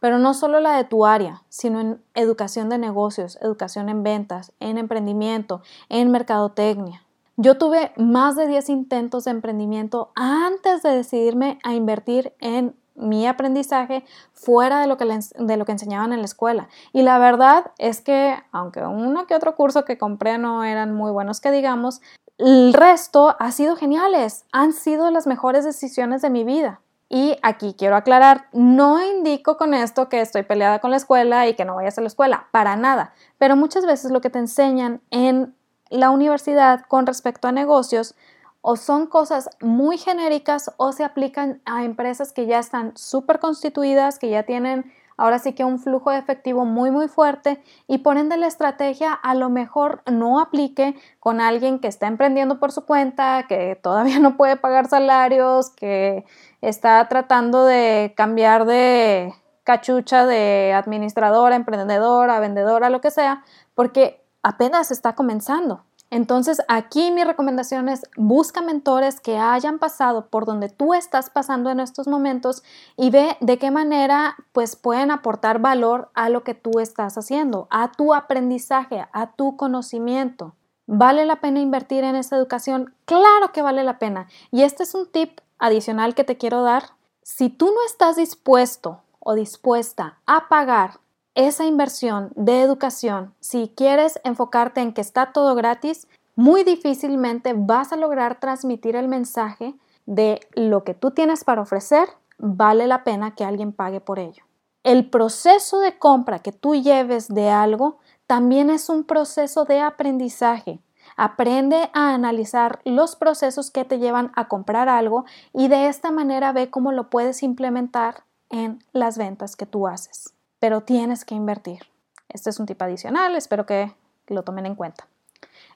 Pero 0.00 0.18
no 0.18 0.34
solo 0.34 0.60
la 0.60 0.76
de 0.76 0.84
tu 0.84 1.06
área, 1.06 1.42
sino 1.48 1.80
en 1.80 2.02
educación 2.14 2.68
de 2.68 2.78
negocios, 2.78 3.38
educación 3.40 3.88
en 3.88 4.02
ventas, 4.02 4.52
en 4.60 4.78
emprendimiento, 4.78 5.62
en 5.88 6.10
mercadotecnia. 6.10 7.02
Yo 7.36 7.56
tuve 7.56 7.92
más 7.96 8.36
de 8.36 8.46
10 8.46 8.68
intentos 8.68 9.24
de 9.24 9.30
emprendimiento 9.30 10.12
antes 10.14 10.82
de 10.82 10.90
decidirme 10.90 11.58
a 11.62 11.74
invertir 11.74 12.34
en 12.40 12.76
mi 12.94 13.26
aprendizaje 13.26 14.04
fuera 14.32 14.80
de 14.80 14.86
lo, 14.86 14.96
que 14.96 15.06
de 15.06 15.56
lo 15.56 15.64
que 15.64 15.72
enseñaban 15.72 16.12
en 16.12 16.18
la 16.18 16.26
escuela. 16.26 16.68
Y 16.92 17.02
la 17.02 17.18
verdad 17.18 17.72
es 17.78 18.00
que, 18.00 18.36
aunque 18.52 18.80
uno 18.82 19.26
que 19.26 19.34
otro 19.34 19.56
curso 19.56 19.84
que 19.84 19.98
compré 19.98 20.38
no 20.38 20.64
eran 20.64 20.94
muy 20.94 21.10
buenos 21.10 21.40
que 21.40 21.50
digamos, 21.50 22.02
el 22.38 22.72
resto 22.72 23.36
ha 23.38 23.52
sido 23.52 23.76
geniales, 23.76 24.44
han 24.52 24.72
sido 24.72 25.10
las 25.10 25.26
mejores 25.26 25.64
decisiones 25.64 26.22
de 26.22 26.30
mi 26.30 26.44
vida. 26.44 26.80
Y 27.12 27.36
aquí 27.42 27.74
quiero 27.76 27.96
aclarar, 27.96 28.46
no 28.52 29.04
indico 29.04 29.56
con 29.56 29.74
esto 29.74 30.08
que 30.08 30.20
estoy 30.20 30.44
peleada 30.44 30.78
con 30.78 30.92
la 30.92 30.96
escuela 30.96 31.48
y 31.48 31.54
que 31.54 31.64
no 31.64 31.74
vayas 31.74 31.98
a 31.98 32.02
la 32.02 32.06
escuela, 32.06 32.46
para 32.52 32.76
nada, 32.76 33.12
pero 33.36 33.56
muchas 33.56 33.84
veces 33.84 34.12
lo 34.12 34.20
que 34.20 34.30
te 34.30 34.38
enseñan 34.38 35.02
en 35.10 35.56
la 35.88 36.10
universidad 36.10 36.82
con 36.86 37.06
respecto 37.06 37.48
a 37.48 37.52
negocios 37.52 38.14
o 38.60 38.76
son 38.76 39.08
cosas 39.08 39.50
muy 39.60 39.98
genéricas 39.98 40.72
o 40.76 40.92
se 40.92 41.02
aplican 41.02 41.60
a 41.64 41.82
empresas 41.82 42.32
que 42.32 42.46
ya 42.46 42.60
están 42.60 42.96
súper 42.96 43.40
constituidas, 43.40 44.20
que 44.20 44.30
ya 44.30 44.44
tienen 44.44 44.92
ahora 45.20 45.38
sí 45.38 45.52
que 45.52 45.64
un 45.64 45.78
flujo 45.78 46.10
de 46.10 46.18
efectivo 46.18 46.64
muy 46.64 46.90
muy 46.90 47.06
fuerte 47.06 47.62
y 47.86 47.98
por 47.98 48.16
ende 48.16 48.38
la 48.38 48.46
estrategia 48.46 49.12
a 49.12 49.34
lo 49.34 49.50
mejor 49.50 50.02
no 50.10 50.40
aplique 50.40 50.96
con 51.18 51.42
alguien 51.42 51.78
que 51.78 51.88
está 51.88 52.06
emprendiendo 52.06 52.58
por 52.58 52.72
su 52.72 52.86
cuenta, 52.86 53.44
que 53.46 53.76
todavía 53.76 54.18
no 54.18 54.38
puede 54.38 54.56
pagar 54.56 54.88
salarios, 54.88 55.68
que 55.70 56.24
está 56.62 57.06
tratando 57.08 57.66
de 57.66 58.14
cambiar 58.16 58.64
de 58.64 59.34
cachucha 59.62 60.24
de 60.24 60.72
administradora, 60.72 61.54
emprendedora, 61.54 62.40
vendedora, 62.40 62.88
lo 62.88 63.02
que 63.02 63.10
sea, 63.10 63.44
porque 63.74 64.24
apenas 64.42 64.90
está 64.90 65.14
comenzando. 65.14 65.84
Entonces, 66.10 66.60
aquí 66.66 67.12
mi 67.12 67.22
recomendación 67.22 67.88
es 67.88 68.02
busca 68.16 68.62
mentores 68.62 69.20
que 69.20 69.38
hayan 69.38 69.78
pasado 69.78 70.26
por 70.26 70.44
donde 70.44 70.68
tú 70.68 70.92
estás 70.92 71.30
pasando 71.30 71.70
en 71.70 71.78
estos 71.78 72.08
momentos 72.08 72.64
y 72.96 73.10
ve 73.10 73.36
de 73.40 73.58
qué 73.58 73.70
manera 73.70 74.34
pues 74.52 74.74
pueden 74.74 75.12
aportar 75.12 75.60
valor 75.60 76.10
a 76.14 76.28
lo 76.28 76.42
que 76.42 76.54
tú 76.54 76.80
estás 76.80 77.16
haciendo, 77.16 77.68
a 77.70 77.92
tu 77.92 78.12
aprendizaje, 78.12 79.06
a 79.12 79.32
tu 79.32 79.56
conocimiento. 79.56 80.56
¿Vale 80.86 81.24
la 81.24 81.40
pena 81.40 81.60
invertir 81.60 82.02
en 82.02 82.16
esa 82.16 82.36
educación? 82.36 82.92
Claro 83.04 83.52
que 83.52 83.62
vale 83.62 83.84
la 83.84 84.00
pena. 84.00 84.26
Y 84.50 84.62
este 84.62 84.82
es 84.82 84.96
un 84.96 85.06
tip 85.06 85.38
adicional 85.60 86.16
que 86.16 86.24
te 86.24 86.36
quiero 86.36 86.62
dar. 86.62 86.90
Si 87.22 87.48
tú 87.48 87.66
no 87.66 87.86
estás 87.86 88.16
dispuesto 88.16 89.02
o 89.20 89.34
dispuesta 89.34 90.18
a 90.26 90.48
pagar 90.48 90.98
esa 91.46 91.64
inversión 91.64 92.32
de 92.34 92.62
educación, 92.62 93.34
si 93.40 93.72
quieres 93.76 94.20
enfocarte 94.24 94.80
en 94.80 94.92
que 94.92 95.00
está 95.00 95.32
todo 95.32 95.54
gratis, 95.54 96.08
muy 96.36 96.64
difícilmente 96.64 97.54
vas 97.54 97.92
a 97.92 97.96
lograr 97.96 98.40
transmitir 98.40 98.96
el 98.96 99.08
mensaje 99.08 99.74
de 100.06 100.40
lo 100.54 100.84
que 100.84 100.94
tú 100.94 101.10
tienes 101.10 101.44
para 101.44 101.62
ofrecer, 101.62 102.08
vale 102.38 102.86
la 102.86 103.04
pena 103.04 103.34
que 103.34 103.44
alguien 103.44 103.72
pague 103.72 104.00
por 104.00 104.18
ello. 104.18 104.44
El 104.82 105.10
proceso 105.10 105.80
de 105.80 105.98
compra 105.98 106.38
que 106.38 106.52
tú 106.52 106.74
lleves 106.74 107.28
de 107.28 107.50
algo 107.50 107.98
también 108.26 108.70
es 108.70 108.88
un 108.88 109.04
proceso 109.04 109.64
de 109.64 109.80
aprendizaje. 109.80 110.80
Aprende 111.16 111.90
a 111.92 112.14
analizar 112.14 112.80
los 112.84 113.14
procesos 113.16 113.70
que 113.70 113.84
te 113.84 113.98
llevan 113.98 114.32
a 114.34 114.48
comprar 114.48 114.88
algo 114.88 115.26
y 115.52 115.68
de 115.68 115.88
esta 115.88 116.10
manera 116.10 116.52
ve 116.52 116.70
cómo 116.70 116.92
lo 116.92 117.10
puedes 117.10 117.42
implementar 117.42 118.24
en 118.48 118.82
las 118.92 119.18
ventas 119.18 119.56
que 119.56 119.66
tú 119.66 119.86
haces 119.86 120.34
pero 120.60 120.82
tienes 120.82 121.24
que 121.24 121.34
invertir. 121.34 121.80
Este 122.28 122.50
es 122.50 122.60
un 122.60 122.66
tip 122.66 122.80
adicional, 122.80 123.34
espero 123.34 123.66
que 123.66 123.92
lo 124.28 124.44
tomen 124.44 124.66
en 124.66 124.76
cuenta. 124.76 125.08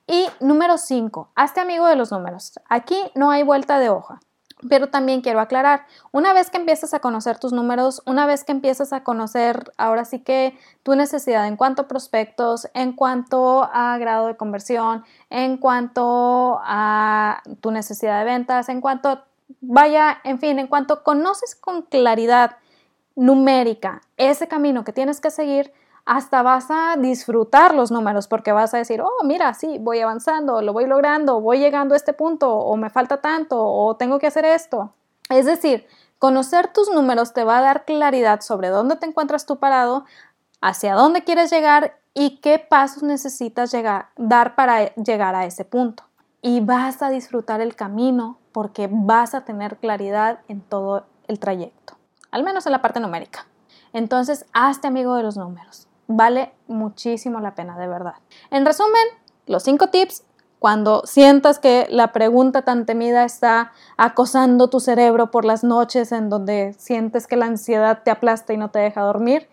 Y 0.07 0.29
número 0.41 0.79
5, 0.79 1.31
hazte 1.35 1.61
amigo 1.61 1.87
de 1.87 1.97
los 1.97 2.13
números. 2.13 2.53
Aquí 2.69 2.97
no 3.15 3.31
hay 3.31 3.43
vuelta 3.43 3.79
de 3.79 3.89
hoja. 3.89 4.21
Pero 4.69 4.89
también 4.89 5.21
quiero 5.21 5.41
aclarar, 5.41 5.85
una 6.11 6.33
vez 6.33 6.49
que 6.49 6.57
empiezas 6.57 6.95
a 6.95 7.01
conocer 7.01 7.39
tus 7.39 7.53
números, 7.53 8.03
una 8.07 8.25
vez 8.25 8.45
que 8.45 8.53
empiezas 8.53 8.93
a 8.95 9.03
conocer 9.03 9.73
ahora 9.77 10.05
sí 10.05 10.21
que 10.21 10.57
tu 10.83 10.95
necesidad 10.95 11.47
en 11.49 11.57
cuanto 11.57 11.83
a 11.83 11.89
prospectos, 11.89 12.69
en 12.73 12.93
cuanto 12.93 13.69
a 13.71 13.99
grado 13.99 14.29
de 14.29 14.37
conversión, 14.37 15.05
en 15.29 15.59
cuanto 15.59 16.61
a 16.63 17.43
tu 17.61 17.73
necesidad 17.73 18.21
de 18.21 18.25
ventas, 18.25 18.69
en 18.71 18.81
cuanto, 18.81 19.25
vaya, 19.61 20.21
en 20.25 20.39
fin, 20.39 20.59
en 20.59 20.69
cuanto 20.69 21.03
conoces 21.03 21.57
con 21.57 21.83
claridad 21.83 22.57
numérica 23.17 24.01
ese 24.17 24.49
camino 24.49 24.85
que 24.85 24.93
tienes 24.93 25.21
que 25.21 25.31
seguir, 25.31 25.73
hasta 26.05 26.43
vas 26.43 26.67
a 26.71 26.97
disfrutar 26.99 27.75
los 27.75 27.91
números 27.91 28.29
porque 28.29 28.53
vas 28.53 28.75
a 28.75 28.79
decir, 28.79 29.01
oh, 29.01 29.25
mira, 29.25 29.55
sí, 29.55 29.79
voy 29.81 30.01
avanzando, 30.01 30.61
lo 30.61 30.73
voy 30.73 30.87
logrando, 30.87 31.41
voy 31.41 31.59
llegando 31.59 31.95
a 31.95 31.97
este 31.97 32.13
punto, 32.13 32.55
o 32.55 32.77
me 32.77 32.91
falta 32.91 33.21
tanto, 33.21 33.65
o 33.65 33.97
tengo 33.97 34.19
que 34.19 34.27
hacer 34.27 34.45
esto. 34.45 34.93
Es 35.31 35.47
decir, 35.47 35.87
conocer 36.19 36.69
tus 36.69 36.91
números 36.91 37.33
te 37.33 37.45
va 37.45 37.59
a 37.59 37.63
dar 37.63 37.85
claridad 37.87 38.43
sobre 38.43 38.69
dónde 38.69 38.97
te 38.97 39.07
encuentras 39.07 39.47
tú 39.47 39.59
parado, 39.59 40.05
hacia 40.61 40.95
dónde 40.95 41.25
quieres 41.25 41.51
llegar 41.51 41.99
y 42.13 42.39
qué 42.41 42.59
pasos 42.59 43.03
necesitas 43.03 43.73
llegar, 43.73 44.09
dar 44.17 44.55
para 44.55 44.95
llegar 44.95 45.35
a 45.35 45.47
ese 45.47 45.65
punto. 45.65 46.05
Y 46.43 46.61
vas 46.61 47.01
a 47.01 47.09
disfrutar 47.09 47.63
el 47.63 47.75
camino 47.75 48.39
porque 48.53 48.89
vas 48.91 49.35
a 49.35 49.47
tener 49.47 49.79
claridad 49.79 50.41
en 50.49 50.61
todo 50.61 51.07
el 51.27 51.39
trayecto 51.39 51.95
al 52.35 52.43
menos 52.43 52.67
en 52.67 52.73
la 52.73 52.83
parte 52.83 52.99
numérica. 52.99 53.47
Entonces, 53.93 54.45
hazte 54.53 54.89
amigo 54.89 55.15
de 55.15 55.23
los 55.23 55.37
números. 55.37 55.87
Vale 56.09 56.53
muchísimo 56.67 57.39
la 57.39 57.55
pena, 57.55 57.79
de 57.79 57.87
verdad. 57.87 58.15
En 58.51 58.67
resumen, 58.67 59.05
los 59.47 59.63
cinco 59.63 59.91
tips, 59.91 60.25
cuando 60.59 61.03
sientas 61.05 61.61
que 61.61 61.87
la 61.91 62.13
pregunta 62.13 62.63
tan 62.63 62.87
temida 62.87 63.23
está 63.25 63.71
acosando 63.97 64.69
tu 64.69 64.81
cerebro 64.81 65.31
por 65.31 65.45
las 65.45 65.63
noches 65.63 66.11
en 66.11 66.29
donde 66.29 66.75
sientes 66.77 67.29
que 67.29 67.37
la 67.37 67.47
ansiedad 67.47 68.03
te 68.05 68.11
aplasta 68.11 68.53
y 68.53 68.57
no 68.57 68.71
te 68.73 68.81
deja 68.81 69.03
dormir 69.03 69.49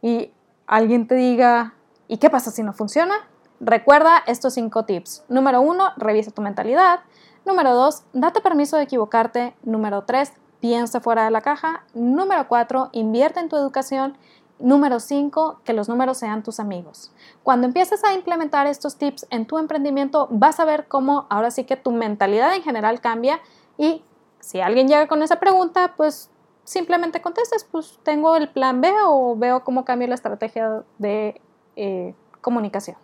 y 0.00 0.30
alguien 0.68 1.08
te 1.08 1.16
diga, 1.16 1.74
¿y 2.06 2.18
qué 2.18 2.30
pasa 2.30 2.52
si 2.52 2.62
no 2.62 2.72
funciona? 2.72 3.14
Recuerda 3.58 4.22
estos 4.28 4.54
cinco 4.54 4.84
tips. 4.84 5.24
Número 5.28 5.60
uno, 5.62 5.88
revisa 5.96 6.30
tu 6.30 6.42
mentalidad. 6.42 7.00
Número 7.44 7.74
dos, 7.74 8.04
date 8.12 8.40
permiso 8.40 8.76
de 8.76 8.84
equivocarte. 8.84 9.56
Número 9.64 10.04
tres, 10.04 10.32
piensa 10.60 11.00
fuera 11.00 11.24
de 11.24 11.30
la 11.30 11.40
caja. 11.40 11.84
Número 11.94 12.46
cuatro, 12.48 12.90
invierte 12.92 13.40
en 13.40 13.48
tu 13.48 13.56
educación. 13.56 14.16
Número 14.58 15.00
5, 15.00 15.60
que 15.64 15.72
los 15.72 15.88
números 15.88 16.18
sean 16.18 16.42
tus 16.42 16.60
amigos. 16.60 17.12
Cuando 17.42 17.66
empieces 17.66 18.04
a 18.04 18.12
implementar 18.12 18.66
estos 18.66 18.96
tips 18.96 19.26
en 19.30 19.46
tu 19.46 19.56
emprendimiento, 19.56 20.28
vas 20.30 20.60
a 20.60 20.66
ver 20.66 20.86
cómo 20.86 21.26
ahora 21.30 21.50
sí 21.50 21.64
que 21.64 21.76
tu 21.76 21.92
mentalidad 21.92 22.54
en 22.54 22.62
general 22.62 23.00
cambia 23.00 23.40
y 23.78 24.02
si 24.40 24.60
alguien 24.60 24.86
llega 24.86 25.08
con 25.08 25.22
esa 25.22 25.40
pregunta, 25.40 25.94
pues 25.96 26.30
simplemente 26.64 27.22
contestes, 27.22 27.64
pues 27.64 27.98
tengo 28.02 28.36
el 28.36 28.50
plan 28.50 28.80
B 28.80 28.92
o 29.06 29.34
veo 29.36 29.64
cómo 29.64 29.84
cambio 29.84 30.08
la 30.08 30.14
estrategia 30.14 30.82
de 30.98 31.40
eh, 31.76 32.14
comunicación. 32.40 32.96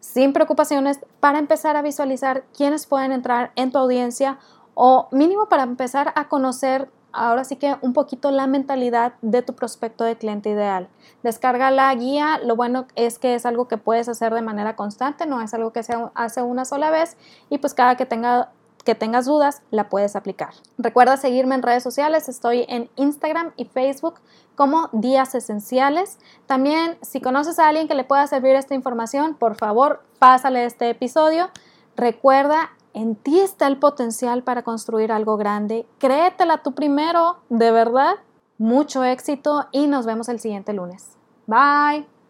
sin 0.00 0.34
preocupaciones, 0.34 1.00
para 1.18 1.38
empezar 1.38 1.74
a 1.78 1.80
visualizar 1.80 2.44
quiénes 2.54 2.84
pueden 2.84 3.10
entrar 3.10 3.50
en 3.56 3.72
tu 3.72 3.78
audiencia 3.78 4.38
o 4.74 5.08
mínimo 5.12 5.48
para 5.48 5.62
empezar 5.62 6.12
a 6.14 6.28
conocer 6.28 6.90
ahora 7.10 7.44
sí 7.44 7.56
que 7.56 7.74
un 7.80 7.94
poquito 7.94 8.30
la 8.30 8.46
mentalidad 8.46 9.14
de 9.22 9.40
tu 9.40 9.54
prospecto 9.54 10.04
de 10.04 10.16
cliente 10.16 10.50
ideal. 10.50 10.88
Descarga 11.22 11.70
la 11.70 11.94
guía, 11.94 12.38
lo 12.44 12.54
bueno 12.54 12.86
es 12.96 13.18
que 13.18 13.34
es 13.34 13.46
algo 13.46 13.66
que 13.66 13.78
puedes 13.78 14.10
hacer 14.10 14.34
de 14.34 14.42
manera 14.42 14.76
constante, 14.76 15.24
no 15.24 15.40
es 15.40 15.54
algo 15.54 15.72
que 15.72 15.82
se 15.82 15.94
hace 16.14 16.42
una 16.42 16.66
sola 16.66 16.90
vez 16.90 17.16
y 17.48 17.56
pues 17.56 17.72
cada 17.72 17.96
que 17.96 18.04
tenga 18.04 18.50
que 18.84 18.94
tengas 18.94 19.26
dudas, 19.26 19.62
la 19.70 19.88
puedes 19.88 20.16
aplicar. 20.16 20.54
Recuerda 20.78 21.16
seguirme 21.16 21.54
en 21.54 21.62
redes 21.62 21.82
sociales, 21.82 22.28
estoy 22.28 22.64
en 22.68 22.90
Instagram 22.96 23.52
y 23.56 23.66
Facebook 23.66 24.14
como 24.54 24.88
Días 24.92 25.34
Esenciales. 25.34 26.18
También, 26.46 26.98
si 27.02 27.20
conoces 27.20 27.58
a 27.58 27.68
alguien 27.68 27.88
que 27.88 27.94
le 27.94 28.04
pueda 28.04 28.26
servir 28.26 28.54
esta 28.54 28.74
información, 28.74 29.34
por 29.34 29.56
favor, 29.56 30.02
pásale 30.18 30.64
este 30.64 30.90
episodio. 30.90 31.50
Recuerda, 31.96 32.70
en 32.94 33.16
ti 33.16 33.40
está 33.40 33.66
el 33.66 33.78
potencial 33.78 34.42
para 34.42 34.62
construir 34.62 35.12
algo 35.12 35.36
grande. 35.36 35.86
Créetela 35.98 36.62
tú 36.62 36.74
primero, 36.74 37.38
de 37.48 37.70
verdad. 37.70 38.14
Mucho 38.58 39.02
éxito 39.04 39.66
y 39.72 39.86
nos 39.86 40.06
vemos 40.06 40.28
el 40.28 40.38
siguiente 40.38 40.72
lunes. 40.72 41.16
Bye. 41.46 42.21